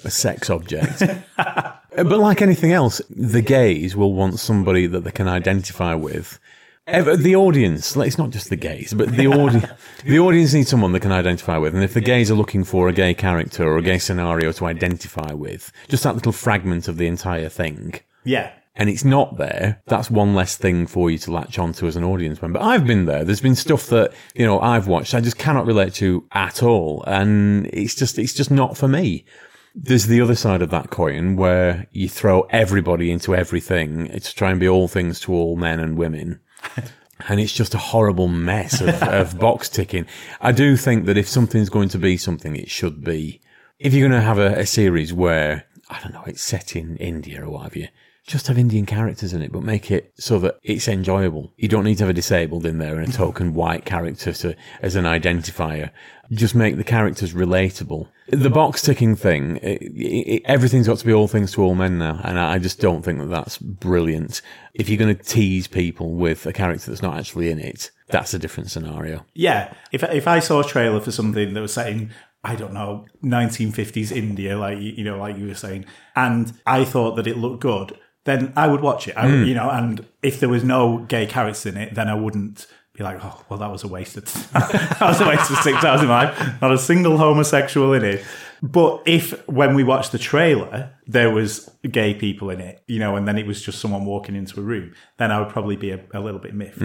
a 0.03 0.11
sex 0.11 0.49
object. 0.49 1.03
but 1.37 2.19
like 2.19 2.41
anything 2.41 2.73
else, 2.73 3.01
the 3.09 3.41
gays 3.41 3.95
will 3.95 4.13
want 4.13 4.39
somebody 4.39 4.87
that 4.87 5.03
they 5.03 5.11
can 5.11 5.27
identify 5.27 5.95
with. 5.95 6.39
Eh, 6.87 6.97
Ev- 6.99 7.23
The 7.23 7.35
audience, 7.35 7.95
it's 7.95 8.17
not 8.17 8.29
just 8.29 8.49
the 8.49 8.55
gays, 8.55 8.93
but 8.93 9.09
the 9.15 9.27
audience, 9.27 9.65
the 10.05 10.19
audience 10.19 10.53
needs 10.53 10.69
someone 10.69 10.91
they 10.91 10.99
can 10.99 11.11
identify 11.11 11.57
with. 11.57 11.73
And 11.73 11.83
if 11.83 11.93
the 11.93 12.01
gays 12.01 12.29
are 12.29 12.35
looking 12.35 12.63
for 12.63 12.87
a 12.87 12.93
gay 12.93 13.13
character 13.13 13.63
or 13.67 13.77
a 13.77 13.81
gay 13.81 13.97
scenario 13.97 14.51
to 14.53 14.65
identify 14.65 15.33
with, 15.33 15.71
just 15.89 16.03
that 16.03 16.15
little 16.15 16.31
fragment 16.31 16.87
of 16.87 16.97
the 16.97 17.07
entire 17.07 17.49
thing, 17.49 17.95
Yeah, 18.23 18.51
and 18.75 18.89
it's 18.89 19.03
not 19.05 19.37
there, 19.37 19.81
that's 19.87 20.11
one 20.11 20.35
less 20.35 20.57
thing 20.57 20.85
for 20.85 21.09
you 21.09 21.17
to 21.19 21.31
latch 21.31 21.57
onto 21.57 21.87
as 21.87 21.95
an 21.95 22.03
audience 22.03 22.41
member. 22.41 22.59
I've 22.61 22.85
been 22.85 23.05
there. 23.05 23.23
There's 23.23 23.41
been 23.41 23.55
stuff 23.55 23.87
that, 23.87 24.11
you 24.35 24.45
know, 24.45 24.59
I've 24.59 24.87
watched 24.87 25.13
I 25.15 25.21
just 25.21 25.37
cannot 25.37 25.65
relate 25.65 25.93
to 25.95 26.25
at 26.33 26.61
all. 26.61 27.03
And 27.07 27.67
it's 27.67 27.95
just, 27.95 28.19
it's 28.19 28.33
just 28.33 28.51
not 28.51 28.77
for 28.77 28.87
me. 28.87 29.25
There's 29.73 30.05
the 30.07 30.21
other 30.21 30.35
side 30.35 30.61
of 30.61 30.69
that 30.71 30.89
coin 30.89 31.35
where 31.35 31.87
you 31.91 32.07
throw 32.09 32.41
everybody 32.51 33.11
into 33.11 33.33
everything 33.35 34.07
to 34.09 34.35
try 34.35 34.51
and 34.51 34.59
be 34.59 34.67
all 34.69 34.87
things 34.87 35.19
to 35.21 35.33
all 35.33 35.55
men 35.55 35.79
and 35.79 35.97
women. 35.97 36.39
And 37.29 37.39
it's 37.39 37.53
just 37.53 37.73
a 37.73 37.77
horrible 37.77 38.27
mess 38.27 38.81
of, 38.81 38.89
of 39.01 39.39
box 39.39 39.69
ticking. 39.69 40.05
I 40.41 40.51
do 40.51 40.75
think 40.75 41.05
that 41.05 41.17
if 41.17 41.29
something's 41.29 41.69
going 41.69 41.87
to 41.89 41.97
be 41.97 42.17
something, 42.17 42.57
it 42.57 42.69
should 42.69 43.05
be. 43.05 43.39
If 43.79 43.93
you're 43.93 44.07
going 44.07 44.19
to 44.19 44.25
have 44.25 44.37
a, 44.37 44.59
a 44.59 44.65
series 44.65 45.13
where, 45.13 45.65
I 45.89 46.01
don't 46.01 46.11
know, 46.11 46.25
it's 46.27 46.43
set 46.43 46.75
in 46.75 46.97
India 46.97 47.45
or 47.45 47.49
what 47.49 47.63
have 47.63 47.75
you, 47.77 47.87
just 48.27 48.47
have 48.47 48.57
Indian 48.57 48.85
characters 48.85 49.33
in 49.33 49.41
it, 49.41 49.51
but 49.51 49.61
make 49.61 49.91
it 49.91 50.13
so 50.17 50.39
that 50.39 50.59
it's 50.63 50.87
enjoyable. 50.87 51.53
You 51.57 51.67
don't 51.67 51.83
need 51.83 51.99
to 51.99 52.03
have 52.03 52.09
a 52.09 52.13
disabled 52.13 52.65
in 52.65 52.79
there 52.79 52.99
and 52.99 53.13
a 53.13 53.13
token 53.17 53.53
white 53.53 53.85
character 53.85 54.33
to, 54.33 54.55
as 54.81 54.95
an 54.95 55.05
identifier. 55.05 55.91
Just 56.31 56.55
make 56.55 56.77
the 56.77 56.83
characters 56.83 57.33
relatable. 57.33 58.09
The 58.27 58.49
box 58.49 58.81
ticking 58.81 59.15
thing, 59.15 59.57
it, 59.57 59.81
it, 59.83 60.41
everything's 60.45 60.87
got 60.87 60.97
to 60.97 61.05
be 61.05 61.13
all 61.13 61.27
things 61.27 61.51
to 61.53 61.63
all 61.63 61.75
men 61.75 61.99
now, 61.99 62.19
and 62.23 62.39
I 62.39 62.57
just 62.57 62.79
don't 62.79 63.03
think 63.03 63.19
that 63.19 63.29
that's 63.29 63.57
brilliant. 63.59 64.41
If 64.73 64.89
you're 64.89 64.97
going 64.97 65.15
to 65.15 65.23
tease 65.23 65.67
people 65.67 66.15
with 66.15 66.45
a 66.47 66.53
character 66.53 66.89
that's 66.89 67.03
not 67.03 67.17
actually 67.17 67.51
in 67.51 67.59
it, 67.59 67.91
that's 68.07 68.33
a 68.33 68.39
different 68.39 68.71
scenario. 68.71 69.25
yeah. 69.33 69.73
If 69.91 70.03
if 70.03 70.27
I 70.27 70.39
saw 70.39 70.61
a 70.61 70.63
trailer 70.63 70.99
for 71.01 71.11
something 71.11 71.53
that 71.53 71.61
was 71.61 71.73
set 71.73 71.89
in 71.89 72.11
I 72.43 72.55
don't 72.55 72.73
know 72.73 73.05
1950s 73.23 74.11
India, 74.11 74.57
like 74.57 74.79
you 74.79 75.03
know, 75.03 75.17
like 75.17 75.37
you 75.37 75.47
were 75.47 75.55
saying, 75.55 75.85
and 76.15 76.53
I 76.65 76.85
thought 76.85 77.15
that 77.15 77.27
it 77.27 77.37
looked 77.37 77.61
good, 77.61 77.97
then 78.25 78.53
I 78.55 78.67
would 78.67 78.81
watch 78.81 79.07
it. 79.07 79.17
I, 79.17 79.25
would 79.25 79.33
hmm. 79.33 79.43
You 79.45 79.55
know, 79.55 79.69
and 79.69 80.05
if 80.21 80.39
there 80.39 80.49
was 80.49 80.63
no 80.63 80.99
gay 80.99 81.25
characters 81.25 81.65
in 81.65 81.77
it, 81.77 81.95
then 81.95 82.07
I 82.07 82.13
wouldn't 82.13 82.67
be 82.97 83.03
like, 83.03 83.23
oh, 83.23 83.43
well, 83.49 83.59
that 83.59 83.71
was 83.71 83.83
a 83.83 83.87
waste 83.87 84.17
of 84.17 84.25
that 84.53 84.97
was 85.01 85.21
a 85.21 85.27
waste 85.27 85.51
of 85.51 85.57
six 85.57 85.83
hours 85.83 86.01
of 86.01 86.07
my 86.07 86.25
life. 86.25 86.61
Not 86.61 86.71
a 86.71 86.77
single 86.77 87.17
homosexual 87.17 87.93
in 87.93 88.03
it. 88.03 88.23
But 88.63 89.03
if 89.05 89.47
when 89.47 89.75
we 89.75 89.83
watched 89.83 90.11
the 90.11 90.17
trailer 90.17 90.91
there 91.07 91.29
was 91.29 91.69
gay 91.91 92.13
people 92.15 92.49
in 92.49 92.59
it, 92.61 92.81
you 92.87 92.99
know, 92.99 93.15
and 93.15 93.27
then 93.27 93.37
it 93.37 93.45
was 93.45 93.61
just 93.61 93.79
someone 93.79 94.05
walking 94.05 94.35
into 94.35 94.59
a 94.59 94.63
room, 94.63 94.93
then 95.17 95.31
I 95.31 95.39
would 95.39 95.49
probably 95.49 95.75
be 95.75 95.91
a, 95.91 95.99
a 96.13 96.19
little 96.19 96.39
bit 96.39 96.53
miffed. 96.55 96.79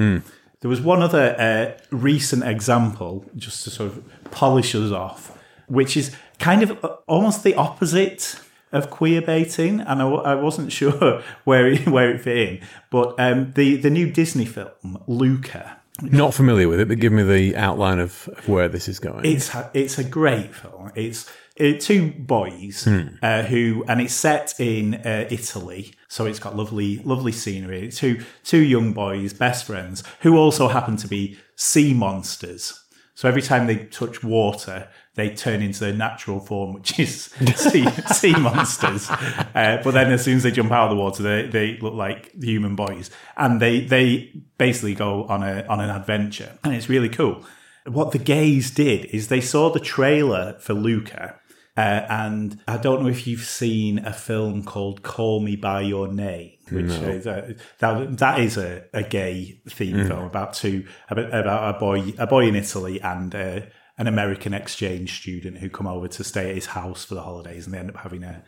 There 0.61 0.69
was 0.69 0.81
one 0.83 1.01
other 1.01 1.35
uh, 1.39 1.81
recent 1.91 2.45
example, 2.45 3.25
just 3.37 3.65
to 3.65 3.71
sort 3.71 3.93
of 3.93 4.05
polish 4.31 4.75
us 4.75 4.91
off, 4.93 5.39
which 5.69 5.97
is 5.97 6.15
kind 6.39 6.63
of 6.63 6.85
uh, 6.85 6.97
almost 7.07 7.45
the 7.45 7.55
opposite 7.55 8.39
of 8.73 8.91
queer 8.91 9.23
baiting, 9.23 9.81
and 9.81 10.03
I, 10.03 10.05
w- 10.05 10.23
I 10.23 10.35
wasn't 10.35 10.71
sure 10.81 11.23
where 11.45 11.67
it, 11.69 11.87
where 11.89 12.11
it 12.11 12.21
fit 12.21 12.37
in. 12.37 12.61
But 12.91 13.15
um, 13.19 13.53
the 13.55 13.77
the 13.77 13.89
new 13.89 14.11
Disney 14.11 14.45
film 14.45 15.03
Luca, 15.07 15.79
Not 16.03 16.35
familiar 16.35 16.69
with 16.69 16.81
it, 16.81 16.89
but 16.89 16.99
give 16.99 17.13
me 17.13 17.23
the 17.23 17.57
outline 17.57 17.99
of, 17.99 18.29
of 18.37 18.49
where 18.49 18.69
this 18.69 18.89
is 18.89 18.99
going. 18.99 19.25
it's 19.25 19.51
it's 19.75 19.99
a 19.99 20.05
great 20.05 20.55
film. 20.55 20.93
It's 20.95 21.31
uh, 21.61 21.73
two 21.79 22.11
boys 22.13 22.87
uh, 22.87 23.43
who, 23.43 23.85
and 23.87 24.01
it's 24.01 24.15
set 24.15 24.59
in 24.59 24.95
uh, 24.95 25.27
Italy, 25.31 25.95
so 26.09 26.25
it's 26.25 26.39
got 26.39 26.57
lovely, 26.57 26.99
lovely 26.99 27.33
scenery. 27.33 27.91
Two 27.91 28.23
two 28.45 28.63
young 28.63 28.93
boys, 28.93 29.33
best 29.33 29.67
friends, 29.67 30.03
who 30.21 30.37
also 30.37 30.69
happen 30.69 30.97
to 30.97 31.09
be 31.09 31.39
sea 31.57 31.93
monsters. 31.93 32.83
So 33.15 33.29
every 33.29 33.43
time 33.43 33.67
they 33.67 33.85
touch 33.85 34.25
water, 34.25 34.89
they 35.15 35.35
turn 35.35 35.61
into 35.61 35.81
their 35.81 35.93
natural 35.93 36.41
form, 36.41 36.75
which 36.75 36.99
is 36.99 37.25
sea, 37.57 37.85
sea 38.15 38.35
monsters. 38.37 39.11
Uh, 39.11 39.81
but 39.83 39.93
then 39.93 40.13
as 40.13 40.25
soon 40.25 40.37
as 40.37 40.45
they 40.45 40.51
jump 40.51 40.71
out 40.71 40.85
of 40.85 40.97
the 40.97 41.03
water, 41.03 41.23
they, 41.23 41.47
they 41.49 41.79
look 41.79 41.95
like 41.95 42.33
human 42.41 42.77
boys, 42.77 43.11
and 43.37 43.61
they 43.61 43.81
they 43.81 44.33
basically 44.59 44.95
go 44.95 45.25
on 45.25 45.43
a 45.43 45.65
on 45.67 45.81
an 45.81 45.91
adventure, 45.91 46.59
and 46.63 46.75
it's 46.75 46.89
really 46.89 47.09
cool. 47.09 47.45
what 47.87 48.13
the 48.13 48.19
gays 48.19 48.71
did 48.71 49.07
is 49.07 49.29
they 49.29 49.41
saw 49.41 49.71
the 49.71 49.81
trailer 49.81 50.57
for 50.61 50.75
Luca. 50.75 51.37
Uh, 51.77 52.05
and 52.11 52.61
I 52.69 52.77
don't 52.77 53.03
know 53.03 53.09
if 53.09 53.27
you've 53.27 53.45
seen 53.45 54.01
a 54.01 54.13
film 54.13 54.65
called 54.65 55.03
Call 55.03 55.41
Me 55.41 55.57
By 55.57 55.83
Your 55.83 56.09
Name, 56.09 56.53
which 56.71 56.91
is 56.91 57.27
a, 57.27 57.55
that, 57.79 58.19
that 58.19 58.41
is 58.41 58.59
a, 58.59 58.85
a 58.93 59.03
gay 59.03 59.61
themed 59.69 60.09
film 60.09 60.25
about 60.25 60.53
two 60.53 60.87
about, 61.09 61.33
about 61.33 61.77
a 61.77 61.79
boy 61.79 62.13
a 62.19 62.27
boy 62.27 62.49
in 62.49 62.57
Italy 62.57 63.01
and 63.01 63.35
uh, 63.35 63.61
an 64.01 64.07
American 64.07 64.55
exchange 64.55 65.21
student 65.21 65.59
who 65.59 65.69
come 65.69 65.87
over 65.87 66.09
to 66.09 66.25
stay 66.25 66.49
at 66.49 66.55
his 66.55 66.67
house 66.67 67.05
for 67.05 67.15
the 67.15 67.23
holidays, 67.23 67.67
and 67.67 67.75
they 67.75 67.79
end 67.79 67.91
up 67.91 67.99
having 67.99 68.25
a 68.25 68.43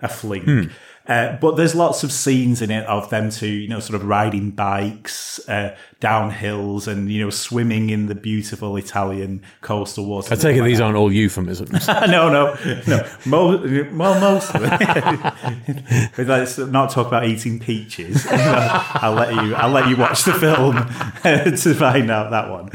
a 0.00 0.08
fling. 0.08 0.70
Uh, 1.06 1.36
but 1.36 1.56
there's 1.56 1.74
lots 1.74 2.02
of 2.02 2.10
scenes 2.10 2.62
in 2.62 2.70
it 2.70 2.86
of 2.86 3.10
them 3.10 3.28
two, 3.28 3.46
you 3.46 3.68
know, 3.68 3.78
sort 3.78 4.00
of 4.00 4.06
riding 4.08 4.50
bikes 4.50 5.46
uh, 5.48 5.76
down 6.00 6.30
hills 6.30 6.88
and 6.88 7.12
you 7.12 7.22
know 7.22 7.28
swimming 7.28 7.90
in 7.90 8.06
the 8.06 8.14
beautiful 8.14 8.76
Italian 8.78 9.42
coastal 9.60 10.06
waters. 10.06 10.32
I 10.32 10.36
take 10.36 10.56
it 10.56 10.62
these 10.62 10.80
aren't 10.80 10.96
all 10.96 11.12
euphemisms. 11.12 11.86
no, 11.88 12.30
no, 12.30 12.56
no. 12.86 13.06
Mo- 13.26 13.88
well, 13.92 14.20
most 14.20 14.54
of 14.54 14.62
it. 14.64 16.18
Let's 16.26 16.56
not 16.56 16.90
talk 16.90 17.06
about 17.06 17.26
eating 17.26 17.58
peaches. 17.58 18.26
I'll 18.30 19.12
let 19.12 19.34
you. 19.34 19.54
I'll 19.54 19.70
let 19.70 19.88
you 19.88 19.96
watch 19.96 20.24
the 20.24 20.32
film 20.32 20.76
to 21.22 21.74
find 21.74 22.10
out 22.10 22.30
that 22.30 22.50
one. 22.50 22.70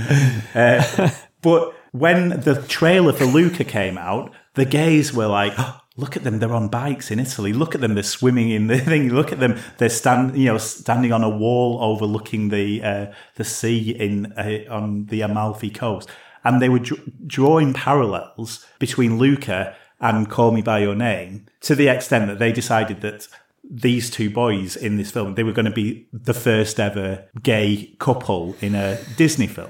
Uh, 0.54 1.12
but 1.42 1.74
when 1.92 2.42
the 2.42 2.64
trailer 2.68 3.14
for 3.14 3.26
Luca 3.26 3.64
came 3.64 3.98
out, 3.98 4.32
the 4.56 4.66
gays 4.66 5.14
were 5.14 5.28
like. 5.28 5.54
"Oh, 5.58 5.82
Look 5.98 6.16
at 6.16 6.24
them; 6.24 6.40
they're 6.40 6.54
on 6.54 6.70
bikes 6.70 7.12
in 7.12 7.20
Italy. 7.20 7.52
Look 7.52 7.76
at 7.76 7.82
them; 7.82 7.94
they're 7.94 8.04
swimming 8.04 8.52
in 8.52 8.68
the 8.68 8.80
thing. 8.92 9.10
Look 9.10 9.34
at 9.34 9.42
them; 9.42 9.60
they're 9.80 9.90
stand, 9.90 10.38
you 10.38 10.46
know, 10.46 10.58
standing 10.58 11.12
on 11.12 11.26
a 11.26 11.30
wall 11.30 11.78
overlooking 11.82 12.48
the 12.48 12.82
uh, 12.82 13.06
the 13.36 13.44
sea 13.44 13.92
in 13.92 14.32
uh, 14.38 14.60
on 14.74 15.08
the 15.08 15.20
Amalfi 15.20 15.70
coast 15.70 16.08
and 16.44 16.62
they 16.62 16.70
were 16.70 16.80
dr- 16.80 17.02
drawing 17.28 17.74
parallels 17.74 18.66
between 18.80 19.18
Luca 19.18 19.76
and 20.00 20.30
Call 20.30 20.52
Me 20.52 20.62
by 20.62 20.80
Your 20.80 20.96
Name 20.96 21.46
to 21.62 21.76
the 21.76 21.88
extent 21.88 22.28
that 22.28 22.40
they 22.40 22.52
decided 22.52 23.02
that 23.02 23.28
these 23.70 24.10
two 24.10 24.30
boys 24.30 24.76
in 24.76 24.98
this 24.98 25.12
film 25.12 25.36
they 25.36 25.44
were 25.44 25.52
going 25.52 25.66
to 25.66 25.72
be 25.72 26.08
the 26.14 26.34
first 26.34 26.80
ever 26.80 27.26
gay 27.44 27.94
couple 28.00 28.56
in 28.62 28.76
a 28.76 28.98
Disney 29.18 29.48
film. 29.48 29.70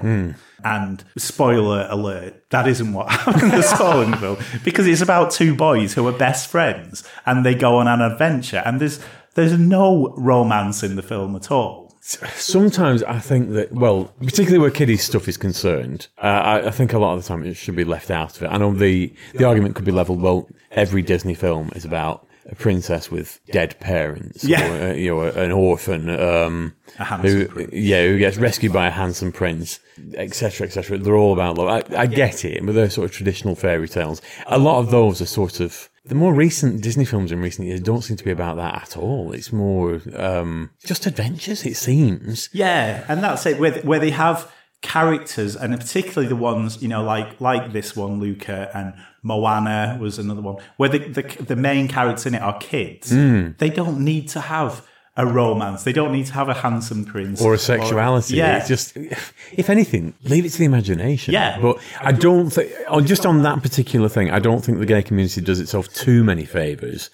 And 0.64 1.02
spoiler 1.16 1.86
alert, 1.90 2.50
that 2.50 2.66
isn't 2.66 2.92
what 2.92 3.10
happened 3.10 3.42
in 3.42 3.48
the 3.50 3.62
Stalin 3.62 4.16
film 4.16 4.38
because 4.64 4.86
it's 4.86 5.00
about 5.00 5.30
two 5.30 5.54
boys 5.54 5.94
who 5.94 6.06
are 6.06 6.12
best 6.12 6.48
friends 6.48 7.04
and 7.26 7.44
they 7.44 7.54
go 7.54 7.76
on 7.76 7.88
an 7.88 8.00
adventure 8.00 8.62
and 8.64 8.80
there's 8.80 9.00
there's 9.34 9.58
no 9.58 10.12
romance 10.16 10.82
in 10.82 10.96
the 10.96 11.02
film 11.02 11.36
at 11.36 11.50
all. 11.50 11.90
Sometimes 12.02 13.02
I 13.02 13.18
think 13.18 13.50
that, 13.50 13.72
well, 13.72 14.12
particularly 14.18 14.58
where 14.58 14.70
kiddies 14.70 15.04
stuff 15.04 15.28
is 15.28 15.36
concerned, 15.36 16.08
uh, 16.18 16.26
I, 16.26 16.68
I 16.68 16.70
think 16.70 16.92
a 16.92 16.98
lot 16.98 17.14
of 17.14 17.22
the 17.22 17.28
time 17.28 17.44
it 17.44 17.54
should 17.54 17.76
be 17.76 17.84
left 17.84 18.10
out 18.10 18.36
of 18.36 18.42
it. 18.42 18.48
I 18.48 18.56
know 18.56 18.72
the 18.72 19.14
the 19.34 19.44
argument 19.44 19.76
could 19.76 19.84
be 19.84 19.92
leveled. 19.92 20.20
Well, 20.20 20.48
every 20.70 21.02
Disney 21.02 21.34
film 21.34 21.70
is 21.76 21.84
about 21.84 22.26
a 22.50 22.54
princess 22.54 23.10
with 23.10 23.40
dead 23.52 23.78
parents, 23.80 24.42
Yeah. 24.44 24.66
or, 24.68 24.90
uh, 24.90 24.92
you 24.94 25.14
know, 25.14 25.22
an 25.22 25.52
orphan, 25.52 26.10
um, 26.10 26.74
A 26.98 27.04
handsome 27.04 27.30
who, 27.30 27.46
prince. 27.46 27.70
yeah, 27.72 28.02
who 28.06 28.18
gets 28.18 28.36
rescued 28.36 28.72
by 28.72 28.88
a 28.88 28.90
handsome 28.90 29.30
prince, 29.32 29.78
etc., 30.14 30.66
etc. 30.66 30.98
They're 30.98 31.14
all 31.16 31.32
about 31.32 31.58
love. 31.58 31.68
I, 31.68 32.02
I 32.02 32.06
get 32.06 32.44
it, 32.44 32.64
but 32.66 32.74
they're 32.74 32.90
sort 32.90 33.04
of 33.08 33.12
traditional 33.16 33.54
fairy 33.54 33.88
tales. 33.88 34.20
A 34.46 34.58
lot 34.58 34.80
of 34.80 34.90
those 34.90 35.20
are 35.22 35.26
sort 35.26 35.60
of 35.60 35.88
the 36.04 36.14
more 36.14 36.32
recent 36.34 36.82
Disney 36.82 37.04
films 37.04 37.30
in 37.30 37.40
recent 37.40 37.68
years 37.68 37.78
don't 37.80 38.02
seem 38.02 38.16
to 38.16 38.24
be 38.24 38.30
about 38.30 38.56
that 38.56 38.74
at 38.82 38.96
all. 38.96 39.32
It's 39.32 39.52
more 39.52 40.00
um, 40.16 40.70
just 40.84 41.06
adventures. 41.06 41.64
It 41.66 41.76
seems. 41.76 42.48
Yeah, 42.52 43.04
and 43.06 43.22
that's 43.22 43.44
it. 43.46 43.60
Where 43.60 43.72
where 43.82 43.98
they 44.00 44.10
have 44.10 44.50
characters, 44.82 45.56
and 45.56 45.78
particularly 45.78 46.28
the 46.28 46.36
ones 46.36 46.80
you 46.82 46.88
know, 46.88 47.02
like 47.04 47.40
like 47.40 47.72
this 47.72 47.94
one, 47.96 48.20
Luca 48.20 48.70
and 48.74 48.94
Moana 49.22 49.98
was 50.00 50.18
another 50.18 50.40
one, 50.40 50.56
where 50.76 50.88
the 50.88 50.98
the, 50.98 51.22
the 51.44 51.56
main 51.56 51.88
characters 51.88 52.26
in 52.26 52.34
it 52.34 52.42
are 52.42 52.58
kids. 52.58 53.10
Hmm. 53.10 53.50
They 53.58 53.70
don't 53.70 54.00
need 54.00 54.28
to 54.30 54.40
have 54.40 54.86
a 55.16 55.26
romance. 55.26 55.82
They 55.82 55.92
don't 55.92 56.12
need 56.12 56.26
to 56.26 56.32
have 56.34 56.48
a 56.48 56.54
handsome 56.54 57.04
prince 57.04 57.42
or 57.42 57.52
a 57.52 57.58
sexuality. 57.58 58.36
yeah, 58.36 58.58
It's 58.58 58.68
just, 58.68 58.96
if 58.96 59.68
anything, 59.68 60.14
leave 60.22 60.46
it 60.46 60.50
to 60.50 60.58
the 60.58 60.64
imagination. 60.64 61.34
Yeah. 61.34 61.58
But 61.60 61.78
I 62.00 62.12
don't 62.12 62.48
think, 62.48 62.72
on 62.88 63.06
just 63.06 63.26
on 63.26 63.42
that 63.42 63.60
particular 63.62 64.08
thing, 64.08 64.30
I 64.30 64.38
don't 64.38 64.64
think 64.64 64.78
the 64.78 64.86
gay 64.86 65.02
community 65.02 65.40
does 65.42 65.60
itself 65.60 65.88
too 65.92 66.24
many 66.24 66.44
favors. 66.46 67.10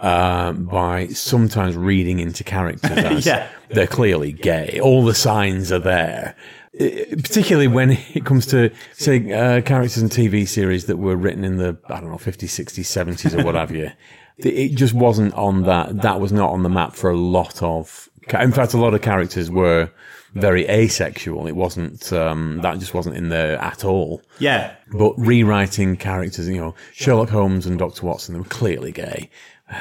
Um, 0.00 0.66
by 0.66 1.08
sometimes 1.08 1.74
reading 1.74 2.20
into 2.20 2.44
characters 2.44 2.90
as 2.98 3.26
Yeah. 3.26 3.48
they're 3.70 3.88
clearly 3.88 4.30
gay. 4.30 4.78
All 4.80 5.04
the 5.04 5.14
signs 5.14 5.72
are 5.72 5.80
there. 5.80 6.36
I- 6.80 7.06
Particularly 7.10 7.68
when 7.68 7.90
it 8.14 8.24
comes 8.24 8.46
to, 8.46 8.70
say, 8.92 9.32
uh, 9.32 9.60
characters 9.62 10.02
in 10.02 10.08
TV 10.08 10.46
series 10.46 10.86
that 10.86 10.96
were 10.96 11.16
written 11.16 11.44
in 11.44 11.56
the, 11.56 11.76
I 11.88 12.00
don't 12.00 12.10
know, 12.10 12.16
50s, 12.16 12.44
60s, 12.48 12.84
70s 12.84 13.38
or 13.38 13.44
what 13.44 13.54
have 13.54 13.70
you. 13.70 13.90
It 14.40 14.76
just 14.76 14.94
wasn't 14.94 15.34
on 15.34 15.64
that, 15.64 16.02
that 16.02 16.20
was 16.20 16.30
not 16.30 16.50
on 16.52 16.62
the 16.62 16.68
map 16.68 16.94
for 16.94 17.10
a 17.10 17.16
lot 17.16 17.60
of, 17.60 18.08
in 18.40 18.52
fact, 18.52 18.72
a 18.72 18.76
lot 18.78 18.94
of 18.94 19.02
characters 19.02 19.50
were 19.50 19.90
very 20.34 20.64
asexual. 20.68 21.48
It 21.48 21.56
wasn't, 21.56 22.12
um, 22.12 22.60
that 22.62 22.78
just 22.78 22.94
wasn't 22.94 23.16
in 23.16 23.30
there 23.30 23.58
at 23.60 23.84
all. 23.84 24.22
yeah, 24.38 24.76
But 24.92 25.14
rewriting 25.18 25.96
characters, 25.96 26.48
you 26.48 26.58
know, 26.60 26.76
Sherlock 26.92 27.30
Holmes 27.30 27.66
and 27.66 27.80
Dr. 27.80 28.06
Watson, 28.06 28.34
they 28.34 28.38
were 28.38 28.44
clearly 28.46 28.92
gay. 28.92 29.28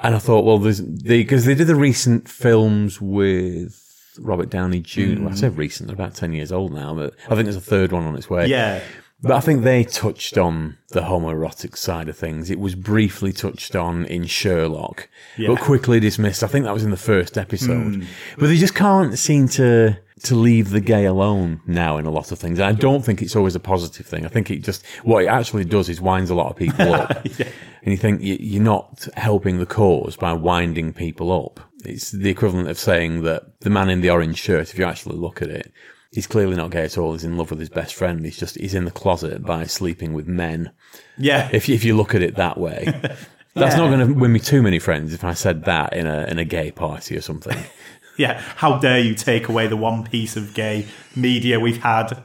And 0.00 0.14
I 0.14 0.18
thought, 0.18 0.44
well, 0.44 0.58
there's 0.58 0.78
the, 0.78 1.22
because 1.22 1.44
they 1.46 1.54
did 1.54 1.66
the 1.68 1.74
recent 1.74 2.28
films 2.28 3.00
with 3.00 3.85
Robert 4.18 4.50
Downey 4.50 4.80
Jr. 4.80 5.00
Well, 5.00 5.28
I 5.28 5.30
hmm. 5.30 5.34
say 5.34 5.48
recent, 5.48 5.88
they're 5.88 5.94
about 5.94 6.14
10 6.14 6.32
years 6.32 6.52
old 6.52 6.72
now, 6.72 6.94
but 6.94 7.14
I 7.26 7.34
think 7.34 7.44
there's 7.44 7.56
a 7.56 7.60
third 7.60 7.92
one 7.92 8.04
on 8.04 8.16
its 8.16 8.30
way. 8.30 8.46
yeah. 8.46 8.82
But 9.22 9.32
I 9.32 9.40
think 9.40 9.64
they 9.64 9.82
touched 9.82 10.36
on 10.36 10.76
the 10.90 11.00
homoerotic 11.00 11.78
side 11.78 12.10
of 12.10 12.18
things. 12.18 12.50
It 12.50 12.60
was 12.60 12.74
briefly 12.74 13.32
touched 13.32 13.74
on 13.74 14.04
in 14.04 14.26
Sherlock, 14.26 15.08
but 15.38 15.58
quickly 15.58 16.00
dismissed. 16.00 16.44
I 16.44 16.48
think 16.48 16.66
that 16.66 16.74
was 16.74 16.84
in 16.84 16.90
the 16.90 16.98
first 16.98 17.38
episode. 17.38 17.94
Hmm. 17.94 18.02
But 18.38 18.48
they 18.48 18.58
just 18.58 18.74
can't 18.74 19.18
seem 19.18 19.48
to 19.48 19.98
to 20.24 20.34
leave 20.34 20.70
the 20.70 20.80
gay 20.80 21.04
alone 21.04 21.60
now 21.66 21.98
in 21.98 22.06
a 22.06 22.10
lot 22.10 22.32
of 22.32 22.38
things. 22.38 22.58
And 22.58 22.66
I 22.68 22.72
don't 22.72 23.04
think 23.04 23.20
it's 23.22 23.36
always 23.36 23.54
a 23.54 23.60
positive 23.60 24.06
thing. 24.06 24.24
I 24.24 24.28
think 24.28 24.50
it 24.50 24.60
just 24.64 24.84
what 25.04 25.24
it 25.24 25.28
actually 25.28 25.64
does 25.64 25.88
is 25.88 26.00
winds 26.00 26.30
a 26.30 26.34
lot 26.34 26.50
of 26.50 26.56
people 26.56 26.94
up. 26.94 27.26
And 27.82 27.92
you 27.92 27.98
think 27.98 28.20
you- 28.20 28.38
you're 28.40 28.62
not 28.64 29.06
helping 29.16 29.58
the 29.60 29.66
cause 29.66 30.16
by 30.16 30.32
winding 30.32 30.92
people 30.92 31.30
up. 31.30 31.60
It's 31.84 32.10
the 32.10 32.30
equivalent 32.30 32.68
of 32.68 32.78
saying 32.80 33.22
that 33.22 33.60
the 33.60 33.70
man 33.70 33.90
in 33.90 34.00
the 34.00 34.10
orange 34.10 34.38
shirt, 34.38 34.70
if 34.72 34.78
you 34.78 34.84
actually 34.84 35.16
look 35.18 35.40
at 35.40 35.50
it, 35.50 35.70
he's 36.10 36.26
clearly 36.26 36.56
not 36.56 36.72
gay 36.72 36.82
at 36.82 36.98
all. 36.98 37.12
He's 37.12 37.22
in 37.22 37.36
love 37.36 37.50
with 37.50 37.60
his 37.60 37.68
best 37.68 37.94
friend. 37.94 38.24
He's 38.24 38.38
just 38.38 38.56
he's 38.58 38.74
in 38.74 38.86
the 38.86 38.90
closet 38.90 39.44
by 39.44 39.66
sleeping 39.66 40.14
with 40.14 40.26
men. 40.26 40.72
Yeah, 41.16 41.48
If 41.52 41.68
if 41.68 41.84
you 41.84 41.96
look 41.96 42.12
at 42.16 42.22
it 42.22 42.34
that 42.34 42.58
way, 42.58 42.86
that's 43.54 43.76
not 43.76 43.88
going 43.90 44.04
to 44.08 44.12
win 44.14 44.32
me 44.32 44.40
too 44.40 44.62
many 44.62 44.80
friends 44.80 45.14
if 45.14 45.22
I 45.22 45.34
said 45.34 45.64
that 45.66 45.92
in 45.92 46.08
a 46.08 46.24
in 46.24 46.40
a 46.40 46.44
gay 46.44 46.72
party 46.72 47.16
or 47.16 47.20
something. 47.20 47.56
yeah. 48.18 48.40
How 48.56 48.78
dare 48.78 49.00
you 49.00 49.14
take 49.14 49.48
away 49.48 49.66
the 49.66 49.76
one 49.76 50.04
piece 50.04 50.36
of 50.36 50.54
gay 50.54 50.86
media 51.14 51.60
we've 51.60 51.82
had? 51.82 52.22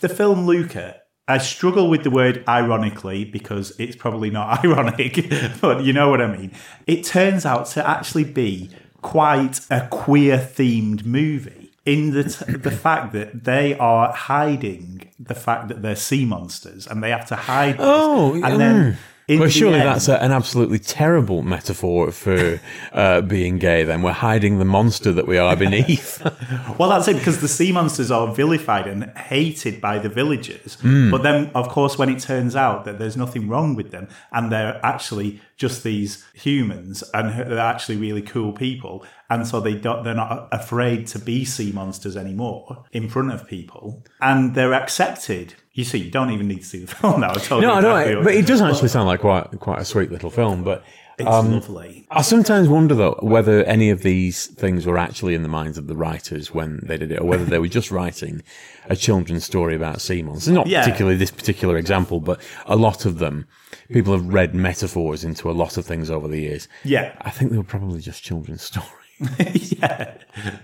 The 0.00 0.08
film 0.08 0.46
Luca. 0.46 1.00
I 1.28 1.38
struggle 1.38 1.90
with 1.90 2.04
the 2.04 2.10
word 2.10 2.44
ironically 2.46 3.24
because 3.24 3.74
it's 3.80 3.96
probably 3.96 4.30
not 4.30 4.64
ironic, 4.64 5.28
but 5.60 5.82
you 5.82 5.92
know 5.92 6.08
what 6.08 6.20
I 6.20 6.28
mean. 6.28 6.52
It 6.86 7.04
turns 7.04 7.44
out 7.44 7.66
to 7.68 7.86
actually 7.86 8.24
be 8.24 8.70
quite 9.02 9.60
a 9.70 9.88
queer 9.88 10.38
themed 10.38 11.04
movie 11.04 11.72
in 11.84 12.12
the 12.12 12.24
t- 12.24 12.52
the 12.52 12.70
fact 12.84 13.12
that 13.12 13.44
they 13.44 13.76
are 13.78 14.12
hiding 14.12 15.10
the 15.18 15.34
fact 15.34 15.68
that 15.68 15.82
they're 15.82 15.96
sea 15.96 16.24
monsters 16.24 16.86
and 16.86 17.02
they 17.02 17.10
have 17.10 17.26
to 17.26 17.36
hide. 17.36 17.74
this. 17.74 17.86
Oh, 17.86 18.34
and 18.34 18.60
then 18.60 18.92
oh. 18.92 18.96
In 19.28 19.40
well, 19.40 19.48
surely 19.48 19.80
end- 19.80 19.88
that's 19.88 20.08
a, 20.08 20.22
an 20.22 20.30
absolutely 20.30 20.78
terrible 20.78 21.42
metaphor 21.42 22.12
for 22.12 22.60
uh, 22.92 23.20
being 23.22 23.58
gay. 23.58 23.82
Then 23.82 24.02
we're 24.02 24.12
hiding 24.12 24.58
the 24.58 24.64
monster 24.64 25.12
that 25.12 25.26
we 25.26 25.36
are 25.36 25.56
beneath. 25.66 26.22
Well, 26.78 26.90
that's 26.90 27.08
it 27.08 27.16
because 27.16 27.40
the 27.40 27.48
sea 27.48 27.72
monsters 27.72 28.10
are 28.10 28.32
vilified 28.32 28.86
and 28.86 29.04
hated 29.16 29.80
by 29.80 29.98
the 29.98 30.08
villagers. 30.08 30.74
Hmm. 30.76 31.10
But 31.10 31.22
then, 31.24 31.50
of 31.54 31.68
course, 31.68 31.98
when 31.98 32.08
it 32.08 32.20
turns 32.20 32.54
out 32.54 32.84
that 32.84 32.98
there's 32.98 33.16
nothing 33.16 33.48
wrong 33.48 33.74
with 33.74 33.90
them 33.90 34.08
and 34.30 34.52
they're 34.52 34.80
actually 34.84 35.40
just 35.56 35.82
these 35.82 36.24
humans 36.34 37.02
and 37.14 37.30
they're 37.50 37.58
actually 37.58 37.96
really 37.96 38.22
cool 38.22 38.52
people, 38.52 39.04
and 39.30 39.46
so 39.46 39.60
they 39.60 39.74
don't, 39.74 40.04
they're 40.04 40.14
not 40.14 40.48
afraid 40.52 41.06
to 41.08 41.18
be 41.18 41.44
sea 41.44 41.72
monsters 41.72 42.16
anymore 42.16 42.84
in 42.92 43.08
front 43.08 43.32
of 43.32 43.46
people, 43.46 44.04
and 44.20 44.54
they're 44.54 44.74
accepted. 44.74 45.54
You 45.72 45.84
see, 45.84 45.98
you 45.98 46.10
don't 46.10 46.30
even 46.30 46.48
need 46.48 46.60
to 46.60 46.66
see 46.66 46.78
the 46.80 46.86
film 46.94 47.20
now. 47.20 47.30
I 47.30 47.34
told 47.34 47.62
you. 47.62 47.68
no, 47.68 47.74
you 47.74 47.86
I 47.88 48.00
exactly 48.00 48.14
don't. 48.14 48.24
But 48.24 48.34
it 48.34 48.46
does 48.46 48.62
actually 48.62 48.88
sound 48.88 49.06
like 49.08 49.20
quite 49.20 49.48
quite 49.60 49.80
a 49.80 49.84
sweet 49.84 50.10
little 50.10 50.30
film. 50.30 50.62
But 50.62 50.84
It's 51.18 51.28
um, 51.28 51.52
lovely. 51.52 52.06
I 52.10 52.20
sometimes 52.22 52.68
wonder 52.68 52.94
though 52.94 53.18
whether 53.22 53.64
any 53.64 53.88
of 53.90 54.02
these 54.02 54.46
things 54.46 54.84
were 54.84 54.98
actually 54.98 55.34
in 55.34 55.42
the 55.42 55.48
minds 55.48 55.78
of 55.78 55.86
the 55.86 55.96
writers 55.96 56.52
when 56.52 56.80
they 56.82 56.98
did 56.98 57.10
it, 57.10 57.20
or 57.20 57.24
whether 57.26 57.44
they 57.44 57.58
were 57.58 57.68
just 57.68 57.90
writing 57.90 58.42
a 58.88 58.96
children's 58.96 59.44
story 59.44 59.74
about 59.74 60.00
sea 60.02 60.22
monsters. 60.22 60.52
Not 60.52 60.66
Yeah. 60.66 60.84
particularly 60.84 61.16
this 61.16 61.30
particular 61.30 61.78
example, 61.78 62.20
but 62.20 62.40
a 62.66 62.76
lot 62.76 63.06
of 63.06 63.18
them. 63.18 63.46
People 63.90 64.12
have 64.12 64.26
read 64.26 64.54
metaphors 64.54 65.24
into 65.24 65.50
a 65.50 65.52
lot 65.52 65.76
of 65.76 65.86
things 65.86 66.10
over 66.10 66.28
the 66.28 66.40
years. 66.40 66.68
Yeah. 66.84 67.12
I 67.22 67.30
think 67.30 67.50
they 67.50 67.56
were 67.56 67.64
probably 67.64 68.00
just 68.00 68.22
children's 68.22 68.62
stories. 68.62 68.90
yeah, 69.80 70.12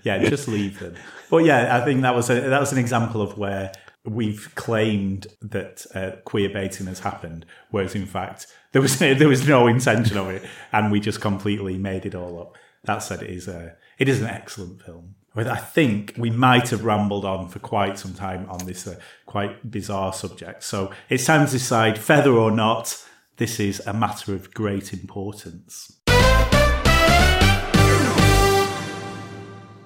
yeah, 0.02 0.18
just 0.28 0.46
leave 0.48 0.78
them. 0.80 0.94
But 1.30 1.38
yeah, 1.46 1.74
I 1.80 1.84
think 1.86 2.02
that 2.02 2.14
was 2.14 2.28
a, 2.28 2.34
that 2.40 2.60
was 2.60 2.70
an 2.72 2.78
example 2.78 3.22
of 3.22 3.38
where 3.38 3.72
we've 4.04 4.52
claimed 4.54 5.28
that 5.40 5.86
uh, 5.94 6.12
queer 6.24 6.48
baiting 6.48 6.86
has 6.86 7.00
happened, 7.00 7.46
whereas 7.70 7.94
in 7.94 8.06
fact 8.06 8.46
there 8.72 8.82
was 8.82 8.98
there 8.98 9.28
was 9.28 9.46
no 9.46 9.66
intention 9.66 10.16
of 10.16 10.28
it, 10.30 10.42
and 10.72 10.90
we 10.90 11.00
just 11.00 11.20
completely 11.20 11.78
made 11.78 12.06
it 12.06 12.14
all 12.14 12.40
up. 12.40 12.56
That 12.84 12.98
said, 12.98 13.22
it 13.22 13.30
is 13.30 13.48
a 13.48 13.76
it 13.98 14.08
is 14.08 14.20
an 14.20 14.28
excellent 14.28 14.82
film. 14.82 15.14
But 15.34 15.46
I 15.46 15.56
think 15.56 16.12
we 16.18 16.28
might 16.28 16.68
have 16.70 16.84
rambled 16.84 17.24
on 17.24 17.48
for 17.48 17.58
quite 17.58 17.98
some 17.98 18.12
time 18.12 18.46
on 18.50 18.66
this 18.66 18.86
uh, 18.86 18.96
quite 19.24 19.70
bizarre 19.70 20.12
subject. 20.12 20.62
So 20.62 20.92
it's 21.08 21.24
time 21.24 21.46
to 21.46 21.52
decide, 21.52 21.98
feather 21.98 22.32
or 22.32 22.50
not, 22.50 23.02
this 23.38 23.58
is 23.58 23.80
a 23.86 23.94
matter 23.94 24.34
of 24.34 24.52
great 24.52 24.92
importance. 24.92 26.00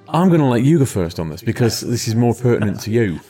I'm 0.09 0.29
going 0.29 0.41
to 0.41 0.47
let 0.47 0.63
you 0.63 0.81
go 0.81 0.85
first 0.85 1.21
on 1.21 1.29
this 1.29 1.43
because 1.43 1.81
this 1.81 2.09
is 2.09 2.17
more 2.17 2.35
pertinent 2.35 2.81
to 2.81 2.91
you. 2.91 3.21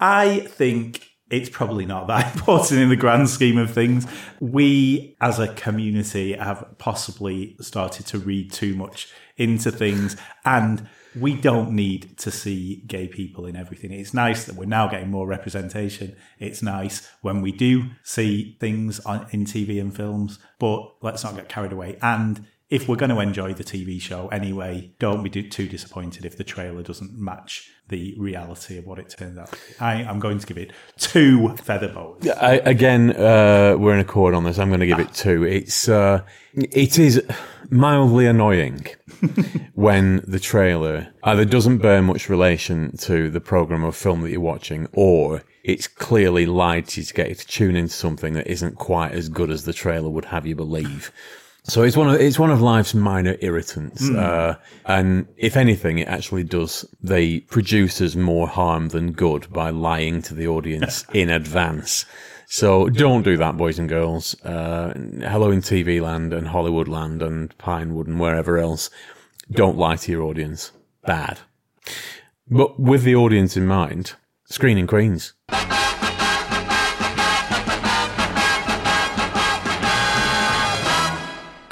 I 0.00 0.40
think 0.40 1.08
it's 1.30 1.48
probably 1.48 1.86
not 1.86 2.06
that 2.06 2.34
important 2.34 2.80
in 2.80 2.88
the 2.88 2.96
grand 2.96 3.28
scheme 3.28 3.58
of 3.58 3.70
things. 3.72 4.06
We, 4.40 5.16
as 5.20 5.38
a 5.38 5.48
community, 5.54 6.34
have 6.34 6.66
possibly 6.78 7.56
started 7.60 8.06
to 8.06 8.18
read 8.18 8.52
too 8.52 8.74
much 8.74 9.12
into 9.36 9.70
things, 9.72 10.16
and 10.44 10.88
we 11.18 11.34
don't 11.34 11.70
need 11.70 12.18
to 12.18 12.30
see 12.30 12.82
gay 12.86 13.06
people 13.08 13.46
in 13.46 13.56
everything. 13.56 13.92
It's 13.92 14.14
nice 14.14 14.44
that 14.44 14.56
we're 14.56 14.64
now 14.66 14.88
getting 14.88 15.10
more 15.10 15.26
representation. 15.26 16.16
It's 16.38 16.62
nice 16.62 17.08
when 17.22 17.40
we 17.40 17.52
do 17.52 17.90
see 18.02 18.56
things 18.60 19.00
on, 19.00 19.26
in 19.30 19.44
TV 19.44 19.80
and 19.80 19.94
films, 19.94 20.38
but 20.58 20.92
let's 21.02 21.22
not 21.22 21.36
get 21.36 21.48
carried 21.48 21.72
away. 21.72 21.98
And 22.02 22.46
if 22.70 22.88
we're 22.88 22.96
going 22.96 23.10
to 23.10 23.20
enjoy 23.20 23.52
the 23.52 23.64
TV 23.64 24.00
show 24.00 24.28
anyway, 24.28 24.92
don't 24.98 25.22
be 25.22 25.30
too 25.42 25.68
disappointed 25.68 26.24
if 26.24 26.36
the 26.36 26.44
trailer 26.44 26.82
doesn't 26.82 27.12
match 27.12 27.70
the 27.88 28.14
reality 28.18 28.78
of 28.78 28.86
what 28.86 28.98
it 28.98 29.10
turns 29.10 29.36
out. 29.36 29.54
I, 29.78 30.02
am 30.02 30.18
going 30.18 30.38
to 30.38 30.46
give 30.46 30.56
it 30.56 30.72
two 30.96 31.54
feather. 31.56 31.94
I, 32.40 32.62
again, 32.64 33.10
uh, 33.10 33.76
we're 33.78 33.92
in 33.92 34.00
accord 34.00 34.34
on 34.34 34.44
this. 34.44 34.58
I'm 34.58 34.68
going 34.68 34.80
to 34.80 34.86
give 34.86 34.98
it 34.98 35.12
two. 35.12 35.44
It's 35.44 35.88
uh, 35.88 36.22
it 36.54 36.98
is 36.98 37.22
mildly 37.70 38.26
annoying 38.26 38.86
when 39.74 40.24
the 40.26 40.40
trailer 40.40 41.08
either 41.22 41.44
doesn't 41.44 41.78
bear 41.78 42.00
much 42.00 42.30
relation 42.30 42.96
to 42.98 43.28
the 43.30 43.40
program 43.40 43.84
or 43.84 43.92
film 43.92 44.22
that 44.22 44.30
you're 44.30 44.40
watching, 44.40 44.88
or 44.94 45.42
it's 45.62 45.86
clearly 45.86 46.46
lied 46.46 46.88
to 46.88 47.00
you 47.00 47.04
to 47.04 47.14
get 47.14 47.28
you 47.28 47.34
to 47.34 47.46
tune 47.46 47.76
into 47.76 47.92
something 47.92 48.32
that 48.32 48.46
isn't 48.46 48.76
quite 48.76 49.12
as 49.12 49.28
good 49.28 49.50
as 49.50 49.64
the 49.64 49.72
trailer 49.74 50.08
would 50.08 50.26
have 50.26 50.46
you 50.46 50.56
believe. 50.56 51.12
So 51.66 51.82
it's 51.82 51.96
one 51.96 52.08
of 52.10 52.20
it's 52.20 52.38
one 52.38 52.50
of 52.50 52.60
life's 52.60 52.92
minor 52.92 53.36
irritants, 53.40 54.02
mm. 54.02 54.18
uh, 54.18 54.58
and 54.84 55.26
if 55.38 55.56
anything, 55.56 55.98
it 55.98 56.08
actually 56.08 56.44
does 56.44 56.84
the 57.02 57.40
producers 57.40 58.14
more 58.14 58.46
harm 58.46 58.88
than 58.88 59.12
good 59.12 59.50
by 59.50 59.70
lying 59.70 60.20
to 60.22 60.34
the 60.34 60.46
audience 60.46 61.06
in 61.14 61.30
advance. 61.30 62.04
So 62.46 62.90
don't 62.90 63.22
do 63.22 63.38
that, 63.38 63.56
boys 63.56 63.78
and 63.78 63.88
girls. 63.88 64.38
Uh, 64.44 64.92
hello 64.94 65.50
in 65.50 65.62
TV 65.62 66.02
land 66.02 66.34
and 66.34 66.48
Hollywood 66.48 66.86
land 66.86 67.22
and 67.22 67.56
Pinewood 67.56 68.08
and 68.08 68.20
wherever 68.20 68.58
else. 68.58 68.90
Don't 69.50 69.78
lie 69.78 69.96
to 69.96 70.12
your 70.12 70.22
audience. 70.22 70.70
Bad. 71.06 71.40
But 72.48 72.78
with 72.78 73.04
the 73.04 73.16
audience 73.16 73.56
in 73.56 73.66
mind, 73.66 74.12
screening 74.44 74.86
queens. 74.86 75.32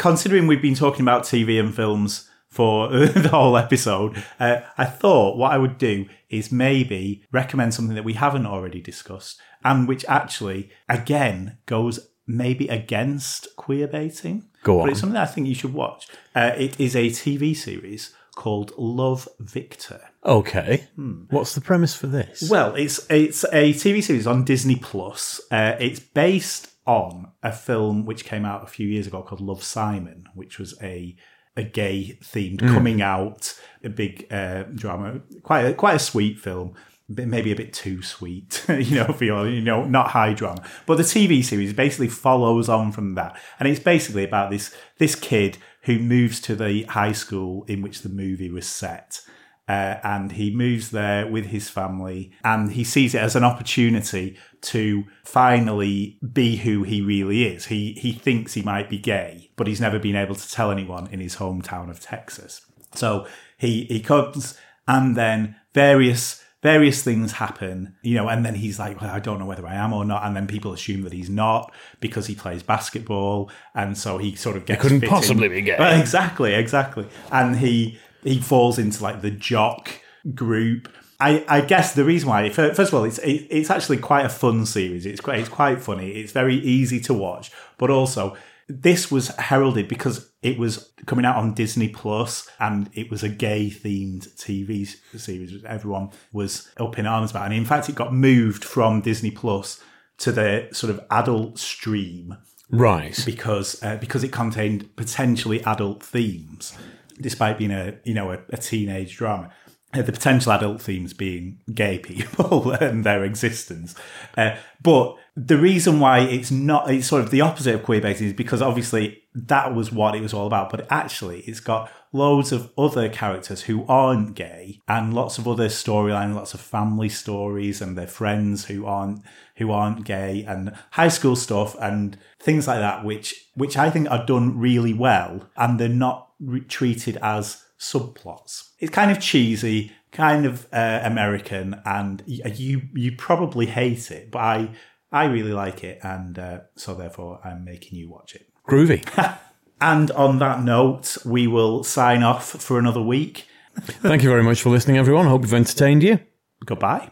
Considering 0.03 0.49
we've 0.49 0.61
been 0.61 0.75
talking 0.75 1.03
about 1.03 1.23
TV 1.23 1.61
and 1.61 1.73
films 1.73 2.29
for 2.49 2.89
the 2.91 3.29
whole 3.29 3.57
episode, 3.57 4.21
uh, 4.41 4.61
I 4.77 4.85
thought 4.85 5.39
what 5.39 5.53
I 5.53 5.59
would 5.59 5.79
do 5.79 6.07
is 6.29 6.51
maybe 6.51 7.25
recommend 7.31 7.73
something 7.73 7.95
that 7.95 8.03
we 8.03 8.15
haven't 8.15 8.47
already 8.47 8.81
discussed 8.81 9.41
and 9.63 9.87
which 9.87 10.05
actually, 10.09 10.71
again, 10.89 11.59
goes 11.67 12.09
maybe 12.27 12.67
against 12.67 13.55
queer 13.55 13.87
baiting. 13.87 14.49
Go 14.65 14.81
on. 14.81 14.87
But 14.87 14.91
it's 14.91 15.01
something 15.01 15.17
I 15.17 15.27
think 15.27 15.47
you 15.47 15.55
should 15.55 15.73
watch. 15.73 16.09
Uh, 16.35 16.51
it 16.57 16.81
is 16.81 16.97
a 16.97 17.07
TV 17.11 17.55
series 17.55 18.13
called 18.35 18.73
Love 18.77 19.29
Victor. 19.38 20.01
Okay. 20.25 20.88
Hmm. 20.97 21.27
What's 21.31 21.55
the 21.55 21.61
premise 21.61 21.95
for 21.95 22.09
this? 22.09 22.51
Well, 22.51 22.75
it's 22.75 23.09
it's 23.09 23.45
a 23.53 23.73
TV 23.73 24.03
series 24.03 24.27
on 24.27 24.45
Disney 24.45 24.77
Plus. 24.77 25.41
Uh, 25.51 25.77
it's 25.79 26.01
based 26.01 26.72
on 26.87 27.31
a 27.42 27.53
film 27.53 28.05
which 28.05 28.25
came 28.25 28.45
out 28.45 28.64
a 28.64 28.66
few 28.66 28.87
years 28.87 29.07
ago 29.07 29.23
called 29.23 29.40
Love 29.40 29.62
Simon, 29.62 30.29
which 30.35 30.59
was 30.59 30.75
a 30.83 31.16
a 31.57 31.62
gay 31.62 32.18
themed 32.23 32.61
mm. 32.61 32.73
coming 32.73 33.03
out, 33.03 33.59
a 33.85 33.90
big 33.90 34.27
uh, 34.33 34.62
drama, 34.75 35.21
quite 35.42 35.62
a, 35.62 35.75
quite 35.75 35.97
a 35.97 35.99
sweet 35.99 36.38
film. 36.38 36.75
Maybe 37.09 37.53
a 37.53 37.57
bit 37.57 37.75
too 37.75 38.01
sweet, 38.03 38.64
you 38.68 38.97
know, 38.97 39.12
for 39.12 39.25
your, 39.25 39.47
you 39.47 39.61
know, 39.61 39.85
not 39.85 40.09
high 40.12 40.33
drama. 40.33 40.62
But 40.87 40.97
the 40.97 41.03
TV 41.03 41.45
series 41.45 41.75
basically 41.75 42.09
follows 42.09 42.71
on 42.71 42.90
from 42.90 43.16
that, 43.16 43.38
and 43.59 43.68
it's 43.68 43.81
basically 43.81 44.25
about 44.25 44.51
this 44.51 44.75
this 44.99 45.14
kid 45.14 45.59
who 45.83 45.99
moves 45.99 46.40
to 46.42 46.57
the 46.57 46.85
high 46.85 47.12
school 47.12 47.64
in 47.64 47.83
which 47.83 48.01
the 48.01 48.09
movie 48.09 48.51
was 48.51 48.66
set, 48.66 49.21
uh, 49.68 49.97
and 50.03 50.33
he 50.33 50.55
moves 50.55 50.90
there 50.90 51.27
with 51.27 51.47
his 51.47 51.68
family 51.71 52.33
and 52.45 52.73
he 52.73 52.85
sees 52.85 53.14
it 53.14 53.21
as 53.21 53.37
an 53.37 53.45
opportunity 53.45 54.37
to 54.62 55.05
finally 55.25 56.18
be 56.33 56.57
who 56.57 56.83
he 56.83 57.01
really 57.01 57.44
is. 57.44 57.66
He, 57.66 57.92
he 57.94 58.12
thinks 58.12 58.55
he 58.55 58.62
might 58.62 58.88
be 58.88 58.98
gay, 58.98 59.51
but 59.57 59.66
he's 59.66 59.81
never 59.81 59.98
been 59.98 60.16
able 60.16 60.35
to 60.35 60.51
tell 60.51 60.70
anyone 60.70 61.09
in 61.09 61.20
his 61.20 61.37
hometown 61.37 61.90
of 61.90 62.01
Texas. 62.01 62.64
So 62.94 63.27
he, 63.59 63.85
he 63.85 64.01
comes 64.01 64.57
and 64.87 65.16
then 65.16 65.57
various 65.75 66.42
various 66.62 67.03
things 67.03 67.33
happen, 67.33 67.96
you 68.03 68.14
know, 68.14 68.29
and 68.29 68.46
then 68.46 68.55
he's 68.55 68.79
like, 68.79 69.01
well, 69.01 69.11
I 69.11 69.18
don't 69.18 69.38
know 69.40 69.46
whether 69.46 69.66
I 69.66 69.75
am 69.75 69.92
or 69.92 70.05
not. 70.05 70.25
And 70.25 70.37
then 70.37 70.46
people 70.46 70.72
assume 70.72 71.03
that 71.03 71.12
he's 71.12 71.29
not 71.29 71.75
because 72.01 72.29
he 72.29 72.35
plays 72.35 72.62
basketball. 72.62 73.51
And 73.75 73.98
so 73.98 74.18
he 74.18 74.37
sort 74.37 74.57
of 74.57 74.64
gets. 74.64 74.81
He 74.83 74.88
couldn't 74.88 75.09
possibly 75.09 75.46
in. 75.46 75.53
be 75.53 75.62
gay. 75.62 75.77
Well, 75.79 76.01
exactly, 76.01 76.55
exactly. 76.55 77.07
And 77.31 77.57
he 77.57 77.98
he 78.22 78.40
falls 78.40 78.79
into 78.79 79.03
like 79.03 79.20
the 79.20 79.31
jock 79.31 79.90
group. 80.35 80.88
I, 81.23 81.45
I 81.47 81.61
guess 81.61 81.95
the 81.95 82.05
reason 82.05 82.29
why, 82.29 82.49
first 82.51 82.81
of 82.81 82.95
all, 82.95 83.05
it's 83.05 83.19
it, 83.19 83.47
it's 83.49 83.71
actually 83.71 83.99
quite 83.99 84.27
a 84.27 84.29
fun 84.29 84.67
series. 84.67 85.07
It's 85.07 85.21
quite 85.21 85.39
it's 85.39 85.49
quite 85.49 85.81
funny. 85.81 86.11
It's 86.11 86.33
very 86.33 86.57
easy 86.57 86.99
to 87.03 87.15
watch, 87.15 87.53
but 87.79 87.91
also 87.91 88.37
this 88.69 89.11
was 89.11 89.29
heralded 89.29 89.87
because 89.87 90.33
it 90.43 90.59
was 90.59 90.93
coming 91.07 91.25
out 91.25 91.37
on 91.37 91.55
Disney 91.55 91.89
Plus 91.89 92.49
and 92.59 92.91
it 92.95 93.09
was 93.11 93.23
a 93.23 93.29
gay 93.29 93.71
themed 93.71 94.29
TV 94.35 94.97
series 95.17 95.53
which 95.53 95.65
everyone 95.65 96.11
was 96.33 96.69
up 96.79 96.99
in 96.99 97.07
arms 97.07 97.31
about. 97.31 97.45
And 97.47 97.55
in 97.55 97.67
fact, 97.67 97.89
it 97.89 97.95
got 97.95 98.13
moved 98.13 98.65
from 98.65 99.01
Disney 99.01 99.31
Plus 99.31 99.81
to 100.19 100.33
the 100.33 100.69
sort 100.73 100.91
of 100.91 101.05
adult 101.11 101.59
stream, 101.59 102.37
right? 102.71 103.17
Because 103.25 103.81
uh, 103.81 103.97
because 103.97 104.25
it 104.25 104.33
contained 104.33 104.97
potentially 104.97 105.63
adult 105.65 106.03
themes 106.03 106.77
despite 107.21 107.59
being 107.59 107.71
a 107.71 107.95
you 108.05 108.15
know 108.15 108.33
a, 108.33 108.39
a 108.51 108.57
teenage 108.57 109.17
drama. 109.17 109.51
Uh, 109.94 110.00
the 110.00 110.12
potential 110.12 110.52
adult 110.52 110.81
themes 110.81 111.12
being 111.12 111.61
gay 111.74 111.98
people 111.98 112.72
and 112.81 113.05
their 113.05 113.24
existence, 113.24 113.94
uh, 114.38 114.57
but 114.83 115.16
the 115.35 115.57
reason 115.57 115.98
why 115.98 116.20
it's 116.20 116.50
not 116.50 116.90
it's 116.90 117.07
sort 117.07 117.22
of 117.22 117.31
the 117.31 117.40
opposite 117.40 117.74
of 117.74 117.83
queer 117.83 118.00
baiting 118.00 118.26
is 118.26 118.33
because 118.35 118.61
obviously 118.61 119.22
that 119.35 119.74
was 119.74 119.90
what 119.90 120.14
it 120.14 120.20
was 120.20 120.35
all 120.35 120.46
about, 120.46 120.70
but 120.70 120.87
actually 120.90 121.40
it's 121.40 121.61
got 121.61 121.90
loads 122.12 122.52
of 122.52 122.70
other 122.76 123.09
characters 123.09 123.62
who 123.62 123.87
aren't 123.87 124.35
gay 124.35 124.81
and 124.87 125.14
lots 125.14 125.38
of 125.38 125.48
other 125.48 125.68
storyline, 125.68 126.35
lots 126.35 126.52
of 126.52 126.61
family 126.61 127.09
stories 127.09 127.81
and 127.81 127.96
their 127.96 128.07
friends 128.07 128.66
who 128.66 128.85
aren't 128.85 129.22
who 129.57 129.70
aren't 129.70 130.05
gay 130.05 130.44
and 130.46 130.74
high 130.92 131.09
school 131.09 131.37
stuff 131.37 131.74
and 131.81 132.18
things 132.38 132.66
like 132.66 132.81
that, 132.81 133.05
which 133.05 133.48
which 133.55 133.78
I 133.78 133.88
think 133.88 134.11
are 134.11 134.26
done 134.26 134.59
really 134.59 134.92
well 134.92 135.48
and 135.57 135.81
they're 135.81 135.88
not 135.88 136.28
re- 136.38 136.61
treated 136.61 137.16
as 137.22 137.64
subplots. 137.83 138.71
It's 138.79 138.92
kind 138.92 139.11
of 139.11 139.21
cheesy, 139.21 139.92
kind 140.12 140.47
of 140.47 140.66
uh, 140.73 141.01
American, 141.03 141.81
and 141.85 142.23
you 142.27 142.83
you 142.95 143.12
probably 143.16 143.66
hate 143.66 144.11
it, 144.11 144.31
but 144.31 144.38
I 144.38 144.71
I 145.11 145.25
really 145.25 145.53
like 145.53 145.83
it, 145.83 145.99
and 146.03 146.38
uh, 146.38 146.61
so 146.77 146.95
therefore 146.95 147.40
I'm 147.45 147.64
making 147.64 147.99
you 147.99 148.09
watch 148.09 148.35
it. 148.37 148.47
Groovy. 148.68 149.03
and 149.81 150.11
on 150.12 150.38
that 150.38 150.62
note, 150.62 151.18
we 151.25 151.47
will 151.47 151.83
sign 151.83 152.23
off 152.23 152.49
for 152.49 152.79
another 152.79 153.03
week. 153.03 153.47
Thank 153.75 154.23
you 154.23 154.29
very 154.29 154.42
much 154.42 154.62
for 154.62 154.71
listening, 154.71 154.99
everyone. 154.99 155.27
Hope 155.27 155.42
we've 155.42 155.55
entertained 155.55 156.03
you. 156.03 156.21
Goodbye. 156.64 157.11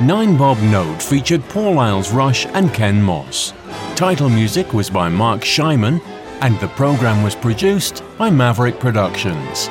Nine 0.00 0.36
Bob 0.36 0.58
Note 0.58 1.02
featured 1.02 1.42
Paul 1.48 1.80
Isles 1.80 2.12
Rush 2.12 2.46
and 2.46 2.72
Ken 2.72 3.02
Moss. 3.02 3.52
Title 3.96 4.28
music 4.28 4.72
was 4.72 4.88
by 4.88 5.08
Mark 5.08 5.40
Shyman, 5.40 6.00
and 6.40 6.56
the 6.60 6.68
program 6.68 7.24
was 7.24 7.34
produced 7.34 8.04
by 8.16 8.30
Maverick 8.30 8.78
Productions. 8.78 9.68